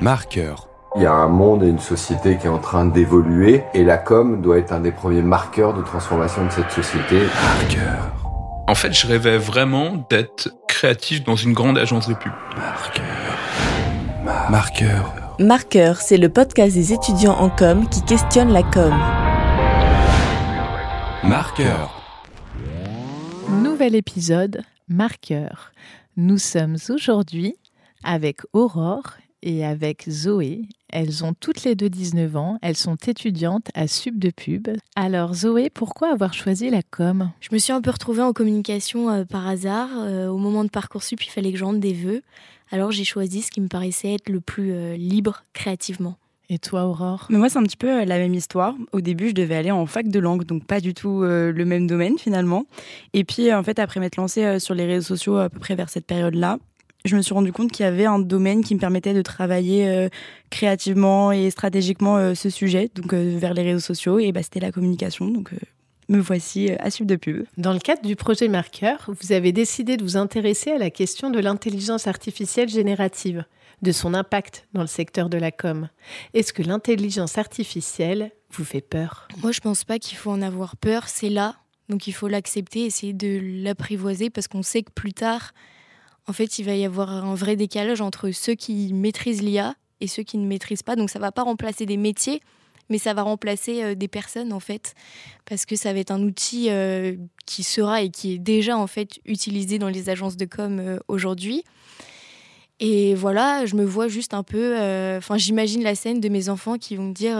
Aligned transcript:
Marqueur. 0.00 0.68
Il 0.94 1.02
y 1.02 1.06
a 1.06 1.12
un 1.12 1.28
monde 1.28 1.62
et 1.62 1.68
une 1.68 1.78
société 1.78 2.36
qui 2.36 2.46
est 2.46 2.50
en 2.50 2.58
train 2.58 2.84
d'évoluer 2.84 3.64
et 3.72 3.82
la 3.82 3.96
com 3.96 4.42
doit 4.42 4.58
être 4.58 4.72
un 4.72 4.80
des 4.80 4.92
premiers 4.92 5.22
marqueurs 5.22 5.72
de 5.72 5.82
transformation 5.82 6.44
de 6.44 6.50
cette 6.50 6.70
société. 6.70 7.20
Marqueur. 7.42 8.12
En 8.68 8.74
fait, 8.74 8.92
je 8.92 9.06
rêvais 9.06 9.38
vraiment 9.38 10.06
d'être 10.10 10.50
créatif 10.68 11.24
dans 11.24 11.36
une 11.36 11.54
grande 11.54 11.78
agence 11.78 12.08
de 12.08 12.14
pub. 12.14 12.32
Marqueur. 12.56 13.04
Marqueur. 14.50 15.14
Marqueur, 15.38 15.96
c'est 16.02 16.18
le 16.18 16.28
podcast 16.28 16.74
des 16.74 16.92
étudiants 16.92 17.38
en 17.38 17.48
com 17.48 17.88
qui 17.88 18.02
questionne 18.02 18.52
la 18.52 18.62
com. 18.62 18.92
Marqueur. 21.24 22.02
Nouvel 23.48 23.94
épisode, 23.94 24.62
Marqueur. 24.88 25.72
Nous 26.18 26.38
sommes 26.38 26.76
aujourd'hui 26.90 27.56
avec 28.04 28.40
Aurore 28.52 29.14
et 29.42 29.64
avec 29.64 30.08
Zoé. 30.08 30.62
Elles 30.88 31.24
ont 31.24 31.34
toutes 31.34 31.64
les 31.64 31.74
deux 31.74 31.90
19 31.90 32.36
ans. 32.36 32.58
Elles 32.62 32.76
sont 32.76 32.96
étudiantes 32.96 33.68
à 33.74 33.86
Sub 33.88 34.18
de 34.18 34.30
Pub. 34.30 34.68
Alors 34.94 35.34
Zoé, 35.34 35.70
pourquoi 35.70 36.12
avoir 36.12 36.32
choisi 36.34 36.70
la 36.70 36.82
com? 36.82 37.30
Je 37.40 37.48
me 37.52 37.58
suis 37.58 37.72
un 37.72 37.80
peu 37.80 37.90
retrouvée 37.90 38.22
en 38.22 38.32
communication 38.32 39.10
euh, 39.10 39.24
par 39.24 39.46
hasard. 39.46 39.90
Euh, 39.94 40.28
au 40.28 40.38
moment 40.38 40.64
de 40.64 40.70
Parcoursup, 40.70 41.22
il 41.24 41.30
fallait 41.30 41.52
que 41.52 41.58
je 41.58 41.74
des 41.76 41.92
vœux. 41.92 42.22
Alors 42.70 42.90
j'ai 42.90 43.04
choisi 43.04 43.42
ce 43.42 43.50
qui 43.50 43.60
me 43.60 43.68
paraissait 43.68 44.14
être 44.14 44.28
le 44.28 44.40
plus 44.40 44.72
euh, 44.72 44.96
libre 44.96 45.44
créativement. 45.52 46.16
Et 46.48 46.58
toi 46.58 46.84
Aurore? 46.84 47.26
Mais 47.28 47.38
moi, 47.38 47.48
c'est 47.48 47.58
un 47.58 47.64
petit 47.64 47.76
peu 47.76 48.04
la 48.04 48.18
même 48.18 48.34
histoire. 48.34 48.74
Au 48.92 49.00
début, 49.00 49.30
je 49.30 49.34
devais 49.34 49.56
aller 49.56 49.72
en 49.72 49.84
fac 49.86 50.08
de 50.08 50.18
langue, 50.18 50.44
donc 50.44 50.64
pas 50.64 50.80
du 50.80 50.94
tout 50.94 51.22
euh, 51.22 51.50
le 51.50 51.64
même 51.64 51.86
domaine 51.86 52.18
finalement. 52.18 52.66
Et 53.14 53.24
puis, 53.24 53.52
en 53.52 53.62
fait, 53.62 53.78
après 53.78 53.98
m'être 53.98 54.16
lancée 54.16 54.44
euh, 54.44 54.58
sur 54.58 54.74
les 54.74 54.86
réseaux 54.86 55.16
sociaux 55.16 55.38
à 55.38 55.48
peu 55.48 55.58
près 55.58 55.74
vers 55.74 55.88
cette 55.88 56.06
période-là, 56.06 56.58
je 57.06 57.16
me 57.16 57.22
suis 57.22 57.34
rendu 57.34 57.52
compte 57.52 57.72
qu'il 57.72 57.84
y 57.84 57.88
avait 57.88 58.06
un 58.06 58.18
domaine 58.18 58.62
qui 58.62 58.74
me 58.74 58.80
permettait 58.80 59.14
de 59.14 59.22
travailler 59.22 59.88
euh, 59.88 60.08
créativement 60.50 61.32
et 61.32 61.50
stratégiquement 61.50 62.16
euh, 62.16 62.34
ce 62.34 62.50
sujet, 62.50 62.90
donc 62.94 63.12
euh, 63.12 63.36
vers 63.38 63.54
les 63.54 63.62
réseaux 63.62 63.80
sociaux. 63.80 64.18
Et 64.18 64.32
bah, 64.32 64.42
c'était 64.42 64.60
la 64.60 64.72
communication, 64.72 65.28
donc 65.28 65.52
euh, 65.52 65.56
me 66.08 66.18
voici 66.18 66.70
euh, 66.70 66.76
à 66.80 66.90
suivre 66.90 67.08
de 67.08 67.16
pub. 67.16 67.44
Dans 67.56 67.72
le 67.72 67.78
cadre 67.78 68.02
du 68.02 68.16
projet 68.16 68.48
Marqueur, 68.48 69.08
vous 69.08 69.32
avez 69.32 69.52
décidé 69.52 69.96
de 69.96 70.02
vous 70.02 70.16
intéresser 70.16 70.72
à 70.72 70.78
la 70.78 70.90
question 70.90 71.30
de 71.30 71.38
l'intelligence 71.38 72.06
artificielle 72.06 72.68
générative, 72.68 73.44
de 73.82 73.92
son 73.92 74.14
impact 74.14 74.66
dans 74.72 74.80
le 74.80 74.86
secteur 74.86 75.28
de 75.28 75.38
la 75.38 75.50
com. 75.50 75.88
Est-ce 76.32 76.52
que 76.52 76.62
l'intelligence 76.62 77.38
artificielle 77.38 78.30
vous 78.50 78.64
fait 78.64 78.80
peur? 78.80 79.28
Moi, 79.42 79.52
je 79.52 79.60
pense 79.60 79.84
pas 79.84 79.98
qu'il 79.98 80.16
faut 80.16 80.30
en 80.30 80.40
avoir 80.40 80.76
peur. 80.76 81.08
C'est 81.08 81.28
là, 81.28 81.56
donc 81.88 82.06
il 82.06 82.12
faut 82.12 82.28
l'accepter, 82.28 82.84
essayer 82.84 83.12
de 83.12 83.38
l'apprivoiser 83.62 84.30
parce 84.30 84.48
qu'on 84.48 84.62
sait 84.62 84.82
que 84.82 84.92
plus 84.92 85.12
tard, 85.12 85.52
en 86.28 86.32
fait, 86.32 86.58
il 86.58 86.64
va 86.64 86.74
y 86.74 86.84
avoir 86.84 87.10
un 87.10 87.34
vrai 87.34 87.56
décalage 87.56 88.00
entre 88.00 88.30
ceux 88.30 88.54
qui 88.54 88.92
maîtrisent 88.92 89.42
l'IA 89.42 89.74
et 90.00 90.08
ceux 90.08 90.22
qui 90.22 90.38
ne 90.38 90.46
maîtrisent 90.46 90.82
pas. 90.82 90.96
Donc 90.96 91.10
ça 91.10 91.18
va 91.18 91.32
pas 91.32 91.42
remplacer 91.42 91.86
des 91.86 91.96
métiers, 91.96 92.40
mais 92.88 92.98
ça 92.98 93.14
va 93.14 93.22
remplacer 93.22 93.82
euh, 93.82 93.94
des 93.94 94.08
personnes 94.08 94.52
en 94.52 94.60
fait, 94.60 94.94
parce 95.44 95.66
que 95.66 95.76
ça 95.76 95.92
va 95.92 96.00
être 96.00 96.10
un 96.10 96.22
outil 96.22 96.66
euh, 96.70 97.16
qui 97.46 97.62
sera 97.62 98.02
et 98.02 98.10
qui 98.10 98.34
est 98.34 98.38
déjà 98.38 98.76
en 98.76 98.86
fait 98.86 99.20
utilisé 99.24 99.78
dans 99.78 99.88
les 99.88 100.10
agences 100.10 100.36
de 100.36 100.44
com 100.44 100.78
euh, 100.78 100.98
aujourd'hui. 101.08 101.64
Et 102.78 103.14
voilà, 103.14 103.64
je 103.64 103.74
me 103.74 103.84
vois 103.84 104.08
juste 104.08 104.34
un 104.34 104.42
peu. 104.42 104.76
Enfin, 105.16 105.38
j'imagine 105.38 105.82
la 105.82 105.94
scène 105.94 106.20
de 106.20 106.28
mes 106.28 106.50
enfants 106.50 106.76
qui 106.76 106.94
vont 106.96 107.04
me 107.04 107.14
dire. 107.14 107.38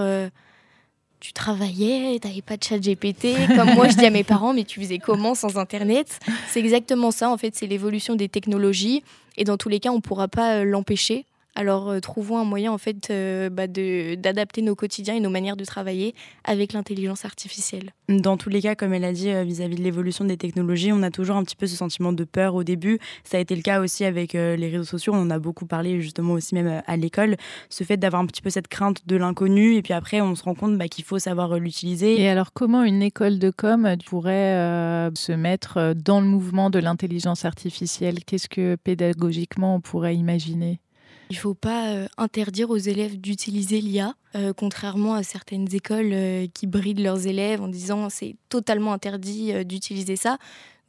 Tu 1.21 1.33
travaillais, 1.33 2.19
t'avais 2.19 2.43
pas 2.43 2.57
de 2.57 2.65
chat 2.65 2.79
GPT, 2.79 3.27
comme 3.55 3.75
moi 3.75 3.89
je 3.89 3.97
dis 3.97 4.07
à 4.07 4.11
mes 4.11 4.25
parents, 4.25 4.53
mais 4.53 4.65
tu 4.65 4.81
faisais 4.81 4.99
comment 4.99 5.35
sans 5.35 5.57
Internet? 5.57 6.21
C'est 6.49 6.61
exactement 6.61 7.11
ça, 7.11 7.31
en 7.31 7.37
fait, 7.37 7.55
c'est 7.55 7.67
l'évolution 7.67 8.15
des 8.15 8.29
technologies, 8.29 9.03
et 9.37 9.45
dans 9.45 9.57
tous 9.57 9.69
les 9.69 9.81
cas, 9.81 9.91
on 9.91 10.01
pourra 10.01 10.29
pas 10.29 10.57
euh, 10.57 10.65
l'empêcher. 10.65 11.25
Alors, 11.59 11.89
euh, 11.89 12.01
trouvons 12.01 12.37
un 12.37 12.45
moyen, 12.45 12.71
en 12.71 12.77
fait, 12.77 13.09
euh, 13.09 13.49
bah, 13.49 13.67
de- 13.67 14.15
d'adapter 14.15 14.61
nos 14.61 14.75
quotidiens 14.75 15.15
et 15.15 15.21
nos 15.21 15.31
manières 15.31 15.57
de 15.57 15.65
travailler 15.65 16.15
avec 16.45 16.75
l'intelligence 16.75 17.25
artificielle. 17.25 17.93
Dans 18.11 18.37
tous 18.37 18.51
les 18.51 18.61
cas, 18.61 18.75
comme 18.75 18.93
elle 18.93 19.05
a 19.05 19.13
dit, 19.13 19.31
euh, 19.31 19.43
vis-à-vis 19.43 19.77
de 19.77 19.83
l'évolution 19.83 20.27
des 20.27 20.37
technologies, 20.37 20.93
on 20.93 21.03
a 21.03 21.11
toujours 21.11 21.37
un 21.37 21.45
petit 21.45 21.57
peu 21.57 21.67
ce 21.67 21.75
sentiment 21.75 22.13
de 22.13 22.25
peur 22.25 22.55
au 22.55 22.63
début. 22.63 22.99
Ça 23.25 23.39
a 23.39 23.41
été 23.41 23.57
le 23.57 23.63
cas 23.63 23.81
aussi 23.81 24.05
avec 24.05 24.35
euh, 24.35 24.55
les 24.55 24.69
réseaux 24.69 24.85
sociaux. 24.85 25.15
On 25.15 25.23
en 25.23 25.31
a 25.31 25.39
beaucoup 25.39 25.65
parlé 25.65 25.99
justement 26.03 26.35
aussi 26.35 26.55
même 26.55 26.83
à 26.87 26.97
l'école. 26.99 27.37
Ce 27.71 27.85
fait 27.85 27.97
d'avoir 27.97 28.21
un 28.21 28.27
petit 28.27 28.43
peu 28.43 28.51
cette 28.51 28.69
crainte 28.69 29.07
de 29.07 29.17
l'inconnu. 29.17 29.77
Et 29.77 29.83
puis 29.83 29.95
après, 29.95 30.21
on 30.21 30.35
se 30.35 30.43
rend 30.45 30.55
compte 30.55 30.77
bah, 30.77 30.89
qu'il 30.89 31.05
faut 31.05 31.19
savoir 31.19 31.53
euh, 31.53 31.59
l'utiliser. 31.59 32.21
Et 32.21 32.29
alors 32.29 32.53
comment 32.53 32.83
une 32.83 33.01
école 33.01 33.39
de 33.39 33.51
com 33.51 33.97
pourrait 34.05 34.55
euh, 34.55 35.11
se 35.15 35.33
mettre 35.33 35.95
dans 35.95 36.21
le 36.21 36.27
mouvement 36.27 36.69
de 36.69 36.81
l'intelligence 36.81 37.47
artificielle? 37.47 38.25
Qu'est-ce 38.27 38.51
que 38.51 38.77
pédagogiquement 38.77 39.77
on 39.77 39.81
pourrait 39.81 40.17
imaginer? 40.17 40.81
Il 41.29 41.35
ne 41.35 41.41
faut 41.41 41.55
pas 41.55 41.89
euh, 41.89 42.07
interdire 42.19 42.71
aux 42.71 42.77
élèves 42.77 43.19
d'utiliser 43.21 43.81
l'IA, 43.81 44.15
euh, 44.37 44.53
contrairement 44.53 45.15
à 45.15 45.25
certaines 45.25 45.73
écoles 45.75 46.13
euh, 46.13 46.47
qui 46.53 46.69
brident 46.69 47.03
leurs 47.03 47.27
élèves 47.27 47.61
en 47.61 47.69
disant 47.69 48.09
c'est 48.11 48.37
totalement 48.49 48.93
interdit 48.93 49.65
d'utiliser 49.65 50.15
ça. 50.15 50.39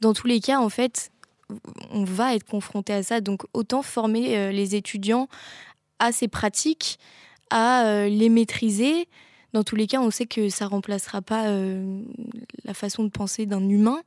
Dans 0.00 0.12
tous 0.12 0.28
les 0.28 0.40
cas, 0.40 0.60
en 0.60 0.68
fait, 0.68 1.10
on 1.90 2.04
va 2.04 2.36
être 2.36 2.44
confronté 2.44 2.92
à 2.92 3.02
ça. 3.02 3.20
Donc 3.20 3.42
autant 3.52 3.82
former 3.82 4.52
les 4.52 4.76
étudiants 4.76 5.28
à 5.98 6.12
ces 6.12 6.28
pratiques, 6.28 7.00
à 7.50 8.06
les 8.06 8.28
maîtriser. 8.28 9.08
Dans 9.54 9.64
tous 9.64 9.74
les 9.74 9.88
cas, 9.88 10.00
on 10.00 10.10
sait 10.10 10.26
que 10.26 10.50
ça 10.50 10.68
remplacera 10.68 11.20
pas 11.20 11.46
la 12.64 12.74
façon 12.74 13.02
de 13.02 13.08
penser 13.08 13.46
d'un 13.46 13.66
humain. 13.68 14.02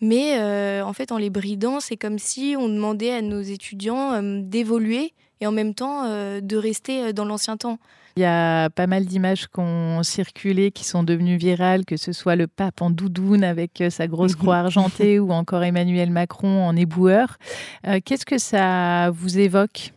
Mais 0.00 0.40
en 0.82 0.92
fait, 0.94 1.12
en 1.12 1.18
les 1.18 1.30
bridant, 1.30 1.78
c'est 1.78 1.96
comme 1.96 2.18
si 2.18 2.56
on 2.58 2.68
demandait 2.68 3.12
à 3.12 3.22
nos 3.22 3.42
étudiants 3.42 4.20
d'évoluer 4.22 5.12
et 5.40 5.46
en 5.46 5.52
même 5.52 5.74
temps 5.74 6.04
euh, 6.04 6.40
de 6.40 6.56
rester 6.56 7.04
euh, 7.04 7.12
dans 7.12 7.24
l'ancien 7.24 7.56
temps. 7.56 7.78
Il 8.16 8.22
y 8.22 8.26
a 8.26 8.70
pas 8.70 8.86
mal 8.86 9.04
d'images 9.04 9.46
qui 9.46 9.60
ont 9.60 10.02
circulé, 10.02 10.72
qui 10.72 10.84
sont 10.84 11.02
devenues 11.04 11.36
virales, 11.36 11.84
que 11.84 11.96
ce 11.96 12.12
soit 12.12 12.36
le 12.36 12.46
pape 12.48 12.82
en 12.82 12.90
doudoune 12.90 13.44
avec 13.44 13.80
euh, 13.80 13.90
sa 13.90 14.08
grosse 14.08 14.34
croix 14.34 14.56
argentée 14.58 15.18
ou 15.18 15.30
encore 15.30 15.62
Emmanuel 15.62 16.10
Macron 16.10 16.66
en 16.66 16.76
éboueur. 16.76 17.38
Euh, 17.86 18.00
Qu'est-ce 18.04 18.26
que 18.26 18.38
ça 18.38 19.10
vous 19.10 19.38
évoque? 19.38 19.92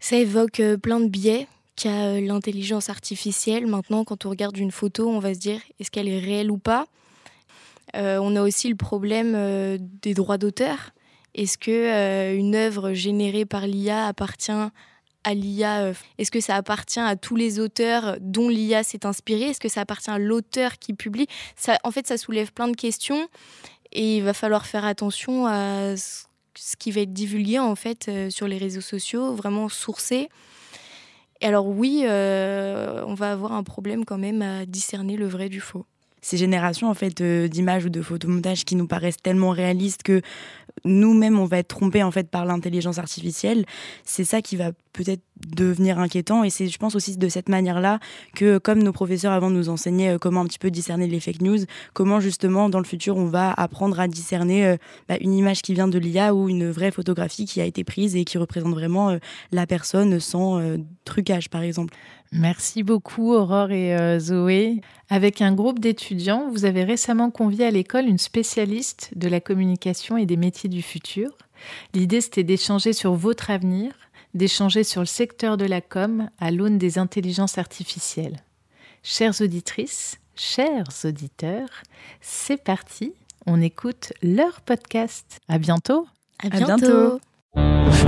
Ça 0.00 0.16
évoque 0.16 0.60
plein 0.82 1.00
de 1.00 1.08
biais 1.08 1.46
qu'a 1.76 2.20
l'intelligence 2.20 2.88
artificielle. 2.88 3.66
Maintenant, 3.66 4.04
quand 4.04 4.26
on 4.26 4.30
regarde 4.30 4.56
une 4.56 4.70
photo, 4.70 5.08
on 5.08 5.18
va 5.18 5.34
se 5.34 5.38
dire 5.38 5.60
est-ce 5.78 5.90
qu'elle 5.90 6.08
est 6.08 6.18
réelle 6.18 6.50
ou 6.50 6.58
pas? 6.58 6.86
Euh, 7.94 8.18
On 8.20 8.36
a 8.36 8.42
aussi 8.42 8.68
le 8.68 8.74
problème 8.76 9.78
des 10.02 10.14
droits 10.14 10.38
d'auteur. 10.38 10.92
Est-ce 11.34 11.58
que 11.58 11.70
euh, 11.70 12.36
une 12.36 12.54
œuvre 12.54 12.92
générée 12.92 13.44
par 13.44 13.66
l'IA 13.66 14.06
appartient 14.06 14.52
à 14.52 15.34
l'IA 15.34 15.80
euh, 15.82 15.94
Est-ce 16.18 16.30
que 16.30 16.40
ça 16.40 16.54
appartient 16.54 17.00
à 17.00 17.16
tous 17.16 17.34
les 17.34 17.58
auteurs 17.58 18.16
dont 18.20 18.48
l'IA 18.48 18.84
s'est 18.84 19.04
inspirée? 19.04 19.50
Est-ce 19.50 19.60
que 19.60 19.68
ça 19.68 19.80
appartient 19.80 20.10
à 20.10 20.18
l'auteur 20.18 20.78
qui 20.78 20.94
publie? 20.94 21.26
Ça, 21.56 21.78
En 21.82 21.90
fait, 21.90 22.06
ça 22.06 22.16
soulève 22.16 22.52
plein 22.52 22.68
de 22.68 22.76
questions 22.76 23.28
et 23.90 24.18
il 24.18 24.22
va 24.22 24.32
falloir 24.32 24.66
faire 24.66 24.84
attention 24.84 25.46
à 25.46 25.96
ce 25.96 26.76
qui 26.78 26.92
va 26.92 27.00
être 27.00 27.12
divulgué 27.12 27.58
en 27.58 27.74
fait 27.74 28.06
euh, 28.08 28.30
sur 28.30 28.46
les 28.46 28.58
réseaux 28.58 28.80
sociaux, 28.80 29.34
vraiment 29.34 29.68
sourcé. 29.68 30.28
Et 31.40 31.46
alors 31.46 31.66
oui, 31.66 32.04
on 32.06 33.14
va 33.14 33.32
avoir 33.32 33.52
un 33.52 33.64
problème 33.64 34.04
quand 34.04 34.16
même 34.16 34.40
à 34.40 34.64
discerner 34.64 35.16
le 35.16 35.26
vrai 35.26 35.48
du 35.48 35.60
faux. 35.60 35.84
Ces 36.24 36.38
générations 36.38 36.88
en 36.88 36.94
fait 36.94 37.20
euh, 37.20 37.48
d'images 37.48 37.84
ou 37.84 37.90
de 37.90 38.00
photomontages 38.00 38.64
qui 38.64 38.76
nous 38.76 38.86
paraissent 38.86 39.20
tellement 39.22 39.50
réalistes 39.50 40.02
que 40.02 40.22
nous-mêmes 40.86 41.38
on 41.38 41.44
va 41.44 41.58
être 41.58 41.68
trompés 41.68 42.02
en 42.02 42.10
fait 42.10 42.30
par 42.30 42.46
l'intelligence 42.46 42.98
artificielle. 42.98 43.66
C'est 44.04 44.24
ça 44.24 44.40
qui 44.40 44.56
va 44.56 44.72
peut-être 44.94 45.20
devenir 45.36 45.98
inquiétant 45.98 46.44
et 46.44 46.50
c'est 46.50 46.68
je 46.68 46.78
pense 46.78 46.94
aussi 46.94 47.16
de 47.16 47.28
cette 47.28 47.48
manière-là 47.48 47.98
que 48.34 48.58
comme 48.58 48.82
nos 48.82 48.92
professeurs 48.92 49.32
avant 49.32 49.50
nous 49.50 49.68
enseignaient 49.68 50.14
euh, 50.14 50.18
comment 50.18 50.40
un 50.40 50.46
petit 50.46 50.58
peu 50.58 50.70
discerner 50.70 51.06
les 51.06 51.20
fake 51.20 51.42
news, 51.42 51.58
comment 51.92 52.20
justement 52.20 52.68
dans 52.68 52.78
le 52.78 52.84
futur 52.84 53.16
on 53.16 53.26
va 53.26 53.52
apprendre 53.52 53.98
à 53.98 54.06
discerner 54.06 54.66
euh, 54.66 54.76
bah, 55.08 55.16
une 55.20 55.34
image 55.34 55.62
qui 55.62 55.74
vient 55.74 55.88
de 55.88 55.98
l'IA 55.98 56.34
ou 56.34 56.48
une 56.48 56.70
vraie 56.70 56.92
photographie 56.92 57.46
qui 57.46 57.60
a 57.60 57.64
été 57.64 57.84
prise 57.84 58.16
et 58.16 58.24
qui 58.24 58.38
représente 58.38 58.72
vraiment 58.72 59.10
euh, 59.10 59.18
la 59.50 59.66
personne 59.66 60.20
sans 60.20 60.60
trucage 61.04 61.50
par 61.50 61.62
exemple. 61.62 61.94
Merci 62.32 62.82
beaucoup 62.82 63.32
Aurore 63.32 63.70
et 63.70 64.18
Zoé. 64.18 64.80
Avec 65.08 65.42
un 65.42 65.52
groupe 65.52 65.78
d'étudiants, 65.78 66.50
vous 66.50 66.64
avez 66.64 66.84
récemment 66.84 67.30
convié 67.30 67.66
à 67.66 67.70
l'école 67.70 68.06
une 68.06 68.18
spécialiste 68.18 69.12
de 69.16 69.28
la 69.28 69.40
communication 69.40 70.16
et 70.16 70.26
des 70.26 70.36
métiers 70.36 70.68
du 70.68 70.82
futur. 70.82 71.30
L'idée, 71.92 72.20
c'était 72.20 72.42
d'échanger 72.42 72.92
sur 72.92 73.14
votre 73.14 73.50
avenir, 73.50 73.92
d'échanger 74.34 74.84
sur 74.84 75.00
le 75.00 75.06
secteur 75.06 75.56
de 75.56 75.64
la 75.64 75.80
com 75.80 76.28
à 76.38 76.50
l'aune 76.50 76.78
des 76.78 76.98
intelligences 76.98 77.58
artificielles. 77.58 78.42
Chères 79.02 79.40
auditrices, 79.40 80.18
chers 80.34 80.88
auditeurs, 81.04 81.82
c'est 82.20 82.62
parti, 82.62 83.12
on 83.46 83.60
écoute 83.60 84.12
leur 84.22 84.60
podcast. 84.60 85.40
À 85.48 85.58
bientôt. 85.58 86.06
À 86.42 86.48
bientôt. 86.48 87.20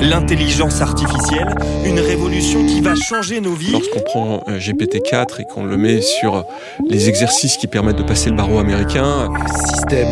L'intelligence 0.00 0.80
artificielle, 0.80 1.54
une 1.84 2.00
révolution 2.00 2.64
qui 2.66 2.80
va 2.80 2.94
changer 2.94 3.40
nos 3.40 3.54
vies. 3.54 3.72
Lorsqu'on 3.72 4.00
prend 4.00 4.44
euh, 4.48 4.58
GPT-4 4.58 5.40
et 5.40 5.44
qu'on 5.44 5.64
le 5.64 5.76
met 5.76 6.00
sur 6.00 6.44
les 6.88 7.08
exercices 7.08 7.56
qui 7.56 7.66
permettent 7.66 7.96
de 7.96 8.02
passer 8.02 8.30
le 8.30 8.36
barreau 8.36 8.58
américain, 8.58 9.28
Système 9.66 10.08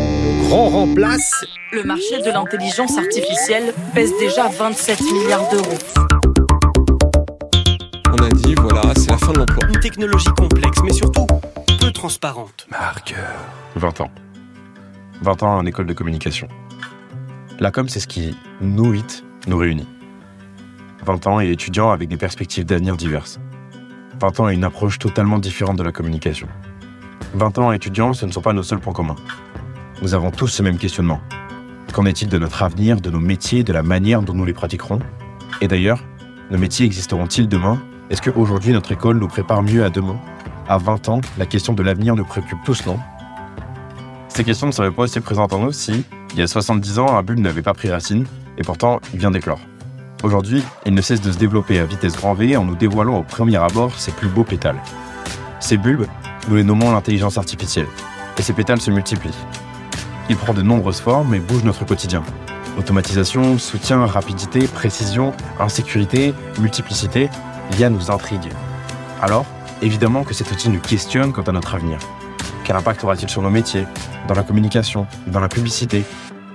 grand 0.49 0.69
remplace. 0.69 1.45
Le 1.73 1.83
marché 1.83 2.21
de 2.25 2.31
l'intelligence 2.31 2.97
artificielle 2.99 3.75
pèse 3.95 4.13
déjà 4.19 4.49
27 4.49 5.01
milliards 5.01 5.49
d'euros. 5.51 5.79
dit 8.35 8.55
voilà, 8.55 8.93
c'est 8.97 9.11
la 9.11 9.19
fin 9.19 9.33
de 9.33 9.39
l'emploi. 9.39 9.69
Une 9.69 9.81
technologie 9.81 10.31
complexe, 10.37 10.79
mais 10.85 10.93
surtout 10.93 11.27
peu 11.81 11.91
transparente. 11.93 12.67
Marqueur. 12.71 13.35
20 13.77 14.01
ans. 14.01 14.11
20 15.23 15.43
ans 15.43 15.57
en 15.57 15.67
école 15.67 15.87
de 15.87 15.93
communication. 15.93 16.49
La 17.61 17.71
com, 17.71 17.89
c'est 17.89 18.01
ce 18.01 18.09
qui, 18.09 18.37
nous 18.61 18.91
huit, 18.91 19.25
nous 19.46 19.58
réunit. 19.58 19.87
20 21.05 21.26
ans 21.26 21.41
et 21.41 21.50
étudiants 21.50 21.91
avec 21.91 22.08
des 22.08 22.17
perspectives 22.17 22.64
d'avenir 22.64 22.96
diverses. 22.96 23.38
20 24.20 24.41
ans 24.41 24.49
et 24.49 24.55
une 24.55 24.64
approche 24.64 24.99
totalement 24.99 25.38
différente 25.38 25.76
de 25.76 25.82
la 25.82 25.93
communication. 25.93 26.49
20 27.35 27.58
ans 27.58 27.73
étudiants, 27.73 28.12
ce 28.12 28.26
ne 28.26 28.32
sont 28.32 28.41
pas 28.41 28.52
nos 28.52 28.62
seuls 28.62 28.79
points 28.79 28.93
communs. 28.93 29.17
Nous 30.02 30.14
avons 30.14 30.31
tous 30.31 30.49
ce 30.49 30.62
même 30.62 30.79
questionnement. 30.79 31.20
Qu'en 31.93 32.06
est-il 32.06 32.29
de 32.29 32.38
notre 32.38 32.62
avenir, 32.62 33.00
de 33.00 33.11
nos 33.11 33.20
métiers, 33.20 33.64
de 33.64 33.73
la 33.73 33.82
manière 33.82 34.23
dont 34.23 34.35
nous 34.35 34.44
les 34.44 34.52
pratiquerons? 34.52 35.00
Et 35.61 35.69
d'ailleurs, 35.69 36.02
nos 36.50 36.58
métiers 36.58 36.87
existeront-ils 36.87 37.49
demain? 37.49 37.81
Est-ce 38.11 38.23
qu'aujourd'hui 38.23 38.73
notre 38.73 38.93
école 38.93 39.19
nous 39.19 39.29
prépare 39.29 39.62
mieux 39.62 39.85
à 39.85 39.91
demain 39.91 40.19
À 40.69 40.79
20 40.79 41.08
ans, 41.08 41.20
la 41.38 41.46
question 41.46 41.73
de 41.73 41.82
l'avenir 41.82 42.17
nous 42.17 42.25
préoccupe 42.25 42.58
tous, 42.64 42.87
non? 42.87 42.99
Ces 44.29 44.44
questions 44.44 44.67
ne 44.67 44.73
seraient 44.73 44.91
pas 44.91 45.02
aussi 45.02 45.20
présentes 45.20 45.52
en 45.52 45.61
nous 45.61 45.73
si, 45.73 46.05
il 46.32 46.41
y 46.41 46.43
a 46.43 46.46
70 46.46 46.99
ans, 46.99 47.17
un 47.17 47.23
bulbe 47.23 47.38
n'avait 47.38 47.62
pas 47.62 47.75
pris 47.75 47.88
racine, 47.88 48.26
et 48.59 48.62
pourtant 48.62 49.01
il 49.12 49.21
vient 49.21 49.31
d'éclore. 49.31 49.61
Aujourd'hui, 50.23 50.62
il 50.87 50.95
ne 50.95 51.03
cesse 51.03 51.21
de 51.21 51.31
se 51.31 51.37
développer 51.39 51.79
à 51.79 51.85
vitesse 51.85 52.17
grand 52.17 52.35
V 52.35 52.56
en 52.56 52.65
nous 52.65 52.77
dévoilant 52.77 53.19
au 53.19 53.23
premier 53.23 53.56
abord 53.56 53.99
ses 53.99 54.11
plus 54.11 54.29
beaux 54.29 54.45
pétales. 54.45 54.81
Ces 55.61 55.77
bulbes, 55.77 56.06
nous 56.49 56.56
les 56.56 56.65
nommons 56.65 56.93
l'intelligence 56.93 57.37
artificielle, 57.37 57.87
et 58.39 58.43
ces 58.43 58.55
pétales 58.55 58.81
se 58.81 58.91
multiplient. 58.91 59.37
Il 60.31 60.37
prend 60.37 60.55
de 60.55 60.62
nombreuses 60.62 61.01
formes 61.01 61.35
et 61.35 61.41
bouge 61.41 61.65
notre 61.65 61.85
quotidien. 61.85 62.23
Automatisation, 62.79 63.59
soutien, 63.59 64.06
rapidité, 64.06 64.67
précision, 64.67 65.33
insécurité, 65.61 66.33
multiplicité, 66.59 67.29
l'IA 67.73 67.91
nous 67.91 68.11
intrigue. 68.11 68.51
Alors, 69.21 69.45
évidemment 69.83 70.25
que 70.25 70.33
cet 70.35 70.51
outil 70.51 70.71
nous 70.71 70.81
questionne 70.81 71.33
quant 71.33 71.43
à 71.43 71.53
notre 71.53 71.75
avenir. 71.75 71.99
Quel 72.65 72.77
impact 72.77 73.05
aura-t-il 73.05 73.29
sur 73.29 73.43
nos 73.43 73.51
métiers, 73.51 73.85
dans 74.27 74.35
la 74.35 74.43
communication, 74.43 75.06
dans 75.27 75.41
la 75.41 75.49
publicité 75.49 76.05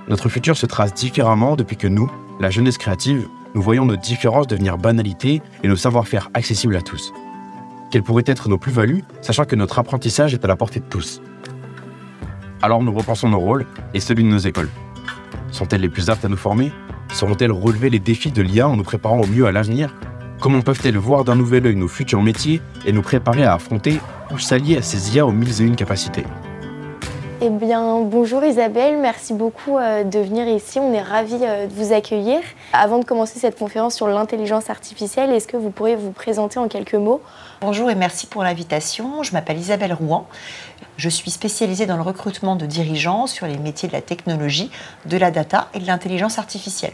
Notre 0.10 0.28
futur 0.28 0.58
se 0.58 0.66
trace 0.66 0.96
différemment 0.96 1.56
depuis 1.56 1.78
que 1.78 1.88
nous, 1.88 2.12
la 2.40 2.50
jeunesse 2.50 2.80
créative, 2.80 3.28
nous 3.54 3.62
voyons 3.62 3.86
nos 3.86 3.96
différences 3.96 4.48
devenir 4.48 4.80
banalité 4.80 5.44
et 5.64 5.68
nos 5.68 5.76
savoir-faire 5.76 6.32
accessibles 6.34 6.76
à 6.76 6.82
tous. 6.82 7.14
Quelles 7.92 8.02
pourraient 8.02 8.24
être 8.26 8.50
nos 8.50 8.58
plus-values, 8.58 9.04
sachant 9.22 9.46
que 9.46 9.56
notre 9.56 9.78
apprentissage 9.78 10.34
est 10.34 10.44
à 10.44 10.48
la 10.48 10.56
portée 10.56 10.80
de 10.80 10.86
tous? 10.86 11.22
Alors 12.64 12.82
nous 12.82 12.92
repensons 12.92 13.30
nos 13.30 13.40
rôles 13.40 13.68
et 13.94 14.00
celui 14.00 14.24
de 14.24 14.30
nos 14.30 14.40
écoles. 14.40 14.70
Sont-elles 15.52 15.82
les 15.82 15.90
plus 15.90 16.10
aptes 16.10 16.26
à 16.26 16.28
nous 16.28 16.38
former? 16.38 16.72
Sauront-elles 17.14 17.52
relever 17.52 17.92
les 17.92 18.00
défis 18.00 18.32
de 18.32 18.42
l'IA 18.42 18.68
en 18.68 18.78
nous 18.78 18.84
préparant 18.84 19.22
au 19.22 19.28
mieux 19.28 19.46
à 19.46 19.52
l'avenir? 19.52 19.96
Comment 20.40 20.62
peuvent-elles 20.62 20.98
voir 20.98 21.24
d'un 21.24 21.36
nouvel 21.36 21.68
œil 21.68 21.76
nos 21.76 21.88
futurs 21.88 22.24
métiers 22.24 22.62
et 22.86 22.92
nous 22.92 23.02
préparer 23.04 23.44
à 23.44 23.54
affronter 23.54 24.00
ou 24.32 24.40
s'allier 24.40 24.78
à 24.78 24.82
ces 24.82 25.16
IA 25.16 25.26
aux 25.26 25.32
mille 25.32 25.62
et 25.62 25.66
une 25.66 25.76
capacités? 25.76 26.24
Eh 27.42 27.50
bien, 27.50 28.02
bonjour 28.02 28.44
Isabelle, 28.44 28.98
merci 28.98 29.34
beaucoup 29.34 29.78
euh, 29.78 30.04
de 30.04 30.20
venir 30.20 30.46
ici. 30.48 30.78
On 30.78 30.92
est 30.92 31.02
ravis 31.02 31.40
euh, 31.42 31.68
de 31.68 31.74
vous 31.74 31.94
accueillir. 31.94 32.40
Avant 32.74 33.00
de 33.00 33.06
commencer 33.06 33.40
cette 33.40 33.58
conférence 33.58 33.96
sur 33.96 34.08
l'intelligence 34.10 34.70
artificielle, 34.70 35.32
est-ce 35.32 35.48
que 35.48 35.56
vous 35.56 35.70
pourriez 35.70 35.96
vous 35.96 36.12
présenter 36.12 36.60
en 36.60 36.68
quelques 36.68 36.96
mots? 36.96 37.22
Bonjour 37.62 37.92
et 37.92 37.96
merci 37.96 38.26
pour 38.26 38.42
l'invitation. 38.44 39.22
Je 39.22 39.34
m'appelle 39.34 39.58
Isabelle 39.58 39.92
Rouen. 39.92 40.30
Je 40.96 41.10
suis 41.10 41.30
spécialisée 41.30 41.86
dans 41.86 41.98
le 41.98 42.02
recrutement 42.02 42.56
de 42.56 42.66
dirigeants 42.66 43.28
sur 43.28 43.48
les 43.48 43.58
métiers 43.58 43.90
de 43.90 43.94
la 43.94 44.02
technologie, 44.02 44.72
de 45.08 45.18
la 45.18 45.30
data 45.30 45.68
et 45.74 45.80
de 45.80 45.86
l'intelligence 45.86 46.40
artificielle. 46.40 46.94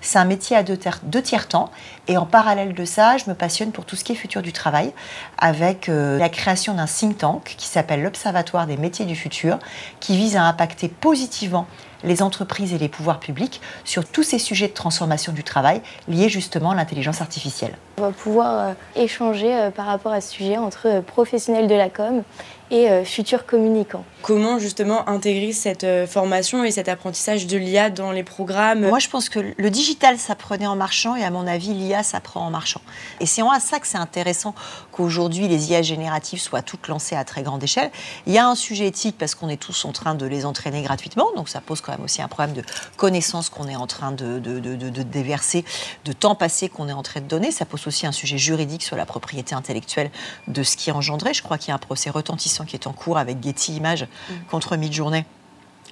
C'est 0.00 0.18
un 0.18 0.24
métier 0.24 0.56
à 0.56 0.62
deux, 0.62 0.78
tiers 1.22 1.48
temps 1.48 1.70
et 2.08 2.16
en 2.16 2.24
parallèle 2.24 2.72
de 2.72 2.84
ça, 2.86 3.18
je 3.18 3.28
me 3.28 3.34
passionne 3.34 3.72
pour 3.72 3.84
tout 3.84 3.94
ce 3.94 4.04
qui 4.04 4.12
est 4.12 4.16
futur 4.16 4.40
du 4.40 4.54
travail 4.54 4.94
avec 5.36 5.90
euh, 5.90 6.16
la 6.16 6.30
création 6.30 6.72
d'un 6.72 6.86
think 6.86 7.18
tank 7.18 7.54
qui 7.58 7.66
s'appelle 7.66 8.02
l'Observatoire 8.02 8.66
des 8.66 8.78
métiers 8.78 9.04
du 9.04 9.16
futur 9.16 9.58
qui 10.00 10.16
vise 10.16 10.36
à 10.36 10.44
impacter 10.44 10.88
positivement 10.88 11.66
les 12.04 12.22
entreprises 12.22 12.72
et 12.72 12.78
les 12.78 12.88
pouvoirs 12.88 13.20
publics 13.20 13.60
sur 13.84 14.06
tous 14.06 14.22
ces 14.22 14.38
sujets 14.38 14.68
de 14.68 14.72
transformation 14.72 15.32
du 15.32 15.44
travail 15.44 15.82
liés 16.08 16.30
justement 16.30 16.70
à 16.70 16.74
l'intelligence 16.74 17.20
artificielle. 17.20 17.76
On 17.98 18.02
va 18.02 18.10
pouvoir 18.10 18.68
euh, 18.68 18.72
échanger 18.94 19.54
euh, 19.54 19.70
par 19.70 19.86
rapport 19.86 20.12
à 20.12 20.20
ce 20.20 20.30
sujet 20.30 20.58
entre 20.58 21.00
professionnels 21.00 21.66
de 21.66 21.74
la 21.74 21.88
com 21.88 22.22
et 22.70 22.90
euh, 22.90 23.04
futurs 23.04 23.46
communicants. 23.46 24.04
Comment 24.22 24.58
justement 24.58 25.08
intégrer 25.08 25.52
cette 25.52 25.84
euh, 25.84 26.04
formation 26.06 26.64
et 26.64 26.72
cet 26.72 26.88
apprentissage 26.88 27.46
de 27.46 27.56
l'IA 27.56 27.90
dans 27.90 28.10
les 28.10 28.24
programmes? 28.24 28.88
Moi, 28.88 28.98
je 28.98 29.08
pense 29.08 29.28
que 29.28 29.38
le 29.56 29.70
digital 29.70 30.18
s'apprenait 30.18 30.66
en 30.66 30.74
marchant 30.74 31.14
et 31.14 31.24
à 31.24 31.30
mon 31.30 31.46
avis, 31.46 31.72
l'IA 31.72 32.02
s'apprend 32.02 32.40
en 32.40 32.50
marchant. 32.50 32.80
Et 33.20 33.26
c'est 33.26 33.40
en 33.42 33.58
ça 33.60 33.78
que 33.78 33.86
c'est 33.86 33.98
intéressant 33.98 34.52
qu'aujourd'hui 34.90 35.46
les 35.46 35.70
IA 35.70 35.80
génératives 35.82 36.40
soient 36.40 36.60
toutes 36.60 36.88
lancées 36.88 37.14
à 37.14 37.24
très 37.24 37.42
grande 37.42 37.62
échelle. 37.62 37.90
Il 38.26 38.32
y 38.32 38.38
a 38.38 38.46
un 38.46 38.56
sujet 38.56 38.86
éthique 38.86 39.16
parce 39.16 39.36
qu'on 39.36 39.48
est 39.48 39.56
tous 39.56 39.84
en 39.84 39.92
train 39.92 40.16
de 40.16 40.26
les 40.26 40.44
entraîner 40.44 40.82
gratuitement, 40.82 41.28
donc 41.36 41.48
ça 41.48 41.60
pose 41.60 41.80
quand 41.80 41.92
même 41.92 42.02
aussi 42.04 42.20
un 42.20 42.28
problème 42.28 42.54
de 42.54 42.62
connaissance 42.96 43.48
qu'on 43.48 43.68
est 43.68 43.76
en 43.76 43.86
train 43.86 44.10
de, 44.10 44.40
de, 44.40 44.58
de, 44.58 44.74
de 44.74 45.02
déverser, 45.02 45.64
de 46.04 46.12
temps 46.12 46.34
passé 46.34 46.68
qu'on 46.68 46.88
est 46.88 46.92
en 46.92 47.02
train 47.04 47.20
de 47.20 47.26
donner. 47.26 47.52
Ça 47.52 47.64
pose 47.64 47.85
aussi 47.86 48.06
un 48.06 48.12
sujet 48.12 48.38
juridique 48.38 48.82
sur 48.82 48.96
la 48.96 49.06
propriété 49.06 49.54
intellectuelle 49.54 50.10
de 50.48 50.62
ce 50.62 50.76
qui 50.76 50.90
est 50.90 50.92
engendré. 50.92 51.34
Je 51.34 51.42
crois 51.42 51.58
qu'il 51.58 51.68
y 51.68 51.72
a 51.72 51.74
un 51.74 51.78
procès 51.78 52.10
retentissant 52.10 52.64
qui 52.64 52.76
est 52.76 52.86
en 52.86 52.92
cours 52.92 53.18
avec 53.18 53.42
Getty 53.42 53.76
Images 53.76 54.06
mm. 54.28 54.34
contre 54.50 54.76
Midjourney 54.76 55.24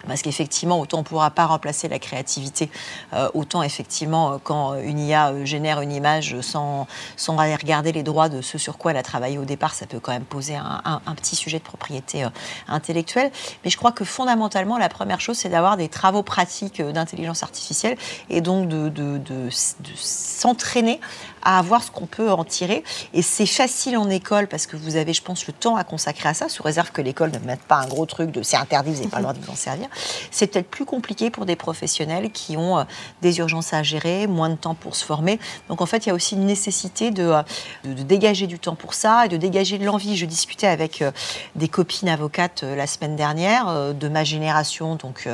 parce 0.07 0.23
qu'effectivement, 0.23 0.81
autant 0.81 0.99
on 0.99 1.01
ne 1.01 1.07
pourra 1.07 1.31
pas 1.31 1.47
remplacer 1.47 1.89
la 1.89 1.99
créativité, 1.99 2.71
euh, 3.13 3.29
autant 3.35 3.63
effectivement, 3.63 4.33
euh, 4.33 4.37
quand 4.43 4.75
une 4.75 4.99
IA 4.99 5.31
euh, 5.31 5.45
génère 5.45 5.81
une 5.81 5.93
image 5.93 6.41
sans, 6.41 6.87
sans 7.17 7.39
aller 7.39 7.55
regarder 7.55 7.93
les 7.93 8.03
droits 8.03 8.29
de 8.29 8.41
ce 8.41 8.59
sur 8.59 8.79
quoi 8.79 8.93
elle 8.93 8.97
a 8.97 9.03
travaillé 9.03 9.39
au 9.39 9.45
départ, 9.45 9.75
ça 9.75 9.87
peut 9.87 10.01
quand 10.01 10.13
même 10.13 10.25
poser 10.25 10.57
un, 10.57 11.01
petit 11.17 11.37
sujet 11.37 11.59
de 11.59 11.65
propriété 11.65 12.27
intellectuelle. 12.69 13.31
Mais 13.65 13.71
je 13.71 13.77
crois 13.77 13.93
que 13.93 14.05
fondamentalement, 14.05 14.79
la 14.79 14.89
première 14.89 15.21
chose, 15.21 15.39
c'est 15.39 15.49
d'avoir 15.49 15.77
des 15.77 15.89
travaux 15.89 16.23
pratiques 16.23 16.83
d'intelligence 16.83 17.43
artificielle 17.43 17.97
et 18.31 18.41
donc 18.41 18.69
de, 18.69 18.89
de, 18.89 19.19
de, 19.19 19.47
de 19.47 19.51
s'entraîner 19.95 21.01
à 21.45 21.61
voir 21.63 21.83
ce 21.83 21.91
qu'on 21.91 22.07
peut 22.07 22.31
en 22.31 22.45
tirer. 22.45 22.83
Et 23.13 23.23
c'est 23.23 23.47
facile 23.47 23.97
en 23.97 24.09
école 24.11 24.49
parce 24.49 24.67
que 24.67 24.77
vous 24.77 24.97
avez, 24.97 25.13
je 25.13 25.23
pense, 25.23 25.47
le 25.47 25.53
temps 25.53 25.77
à 25.77 25.85
consacrer 25.85 26.29
à 26.29 26.35
ça, 26.35 26.49
sous 26.49 26.63
réserve 26.63 26.91
que 26.91 27.03
l'école 27.03 27.31
ne 27.33 27.39
mette 27.47 27.63
pas 27.63 27.77
un 27.77 27.87
gros 27.87 28.07
truc 28.07 28.31
de 28.31 28.43
c'est 28.43 28.57
interdit, 28.57 28.91
vous 28.91 28.99
n'avez 28.99 29.09
pas 29.09 29.19
le 29.19 29.23
droit 29.23 29.35
de 29.35 29.41
vous 29.41 29.51
en 29.51 29.57
servir. 29.57 29.89
C'est 30.31 30.47
peut-être 30.47 30.69
plus 30.69 30.85
compliqué 30.85 31.31
pour 31.31 31.47
des 31.47 31.57
professionnels 31.57 32.31
qui 32.31 32.57
ont 32.57 32.79
euh, 32.79 32.85
des 33.23 33.39
urgences 33.39 33.73
à 33.73 33.83
gérer, 33.83 34.27
moins 34.27 34.51
de 34.51 34.57
temps 34.57 34.75
pour 34.75 34.97
se 34.97 35.05
former. 35.05 35.39
Donc 35.69 35.81
en 35.81 35.87
fait, 35.87 36.07
il 36.07 36.09
y 36.09 36.13
a 36.13 36.15
aussi 36.15 36.35
une 36.35 36.47
nécessité 36.47 37.11
de, 37.11 37.25
euh, 37.25 37.43
de, 37.85 38.03
dégager 38.03 38.47
du 38.47 38.59
temps 38.59 38.75
pour 38.75 38.95
ça 38.95 39.27
et 39.27 39.29
de 39.29 39.37
dégager 39.37 39.79
de 39.79 39.85
l'envie. 39.85 40.17
Je 40.17 40.27
discutais 40.27 40.67
avec 40.67 41.03
euh, 41.03 41.11
des 41.57 41.69
copines 41.69 42.09
avocates 42.09 42.63
la 42.63 42.87
semaine 42.87 43.17
dernière 43.17 43.95
de 43.95 44.09
ma 44.09 44.25
génération, 44.25 44.97
donc 44.97 45.29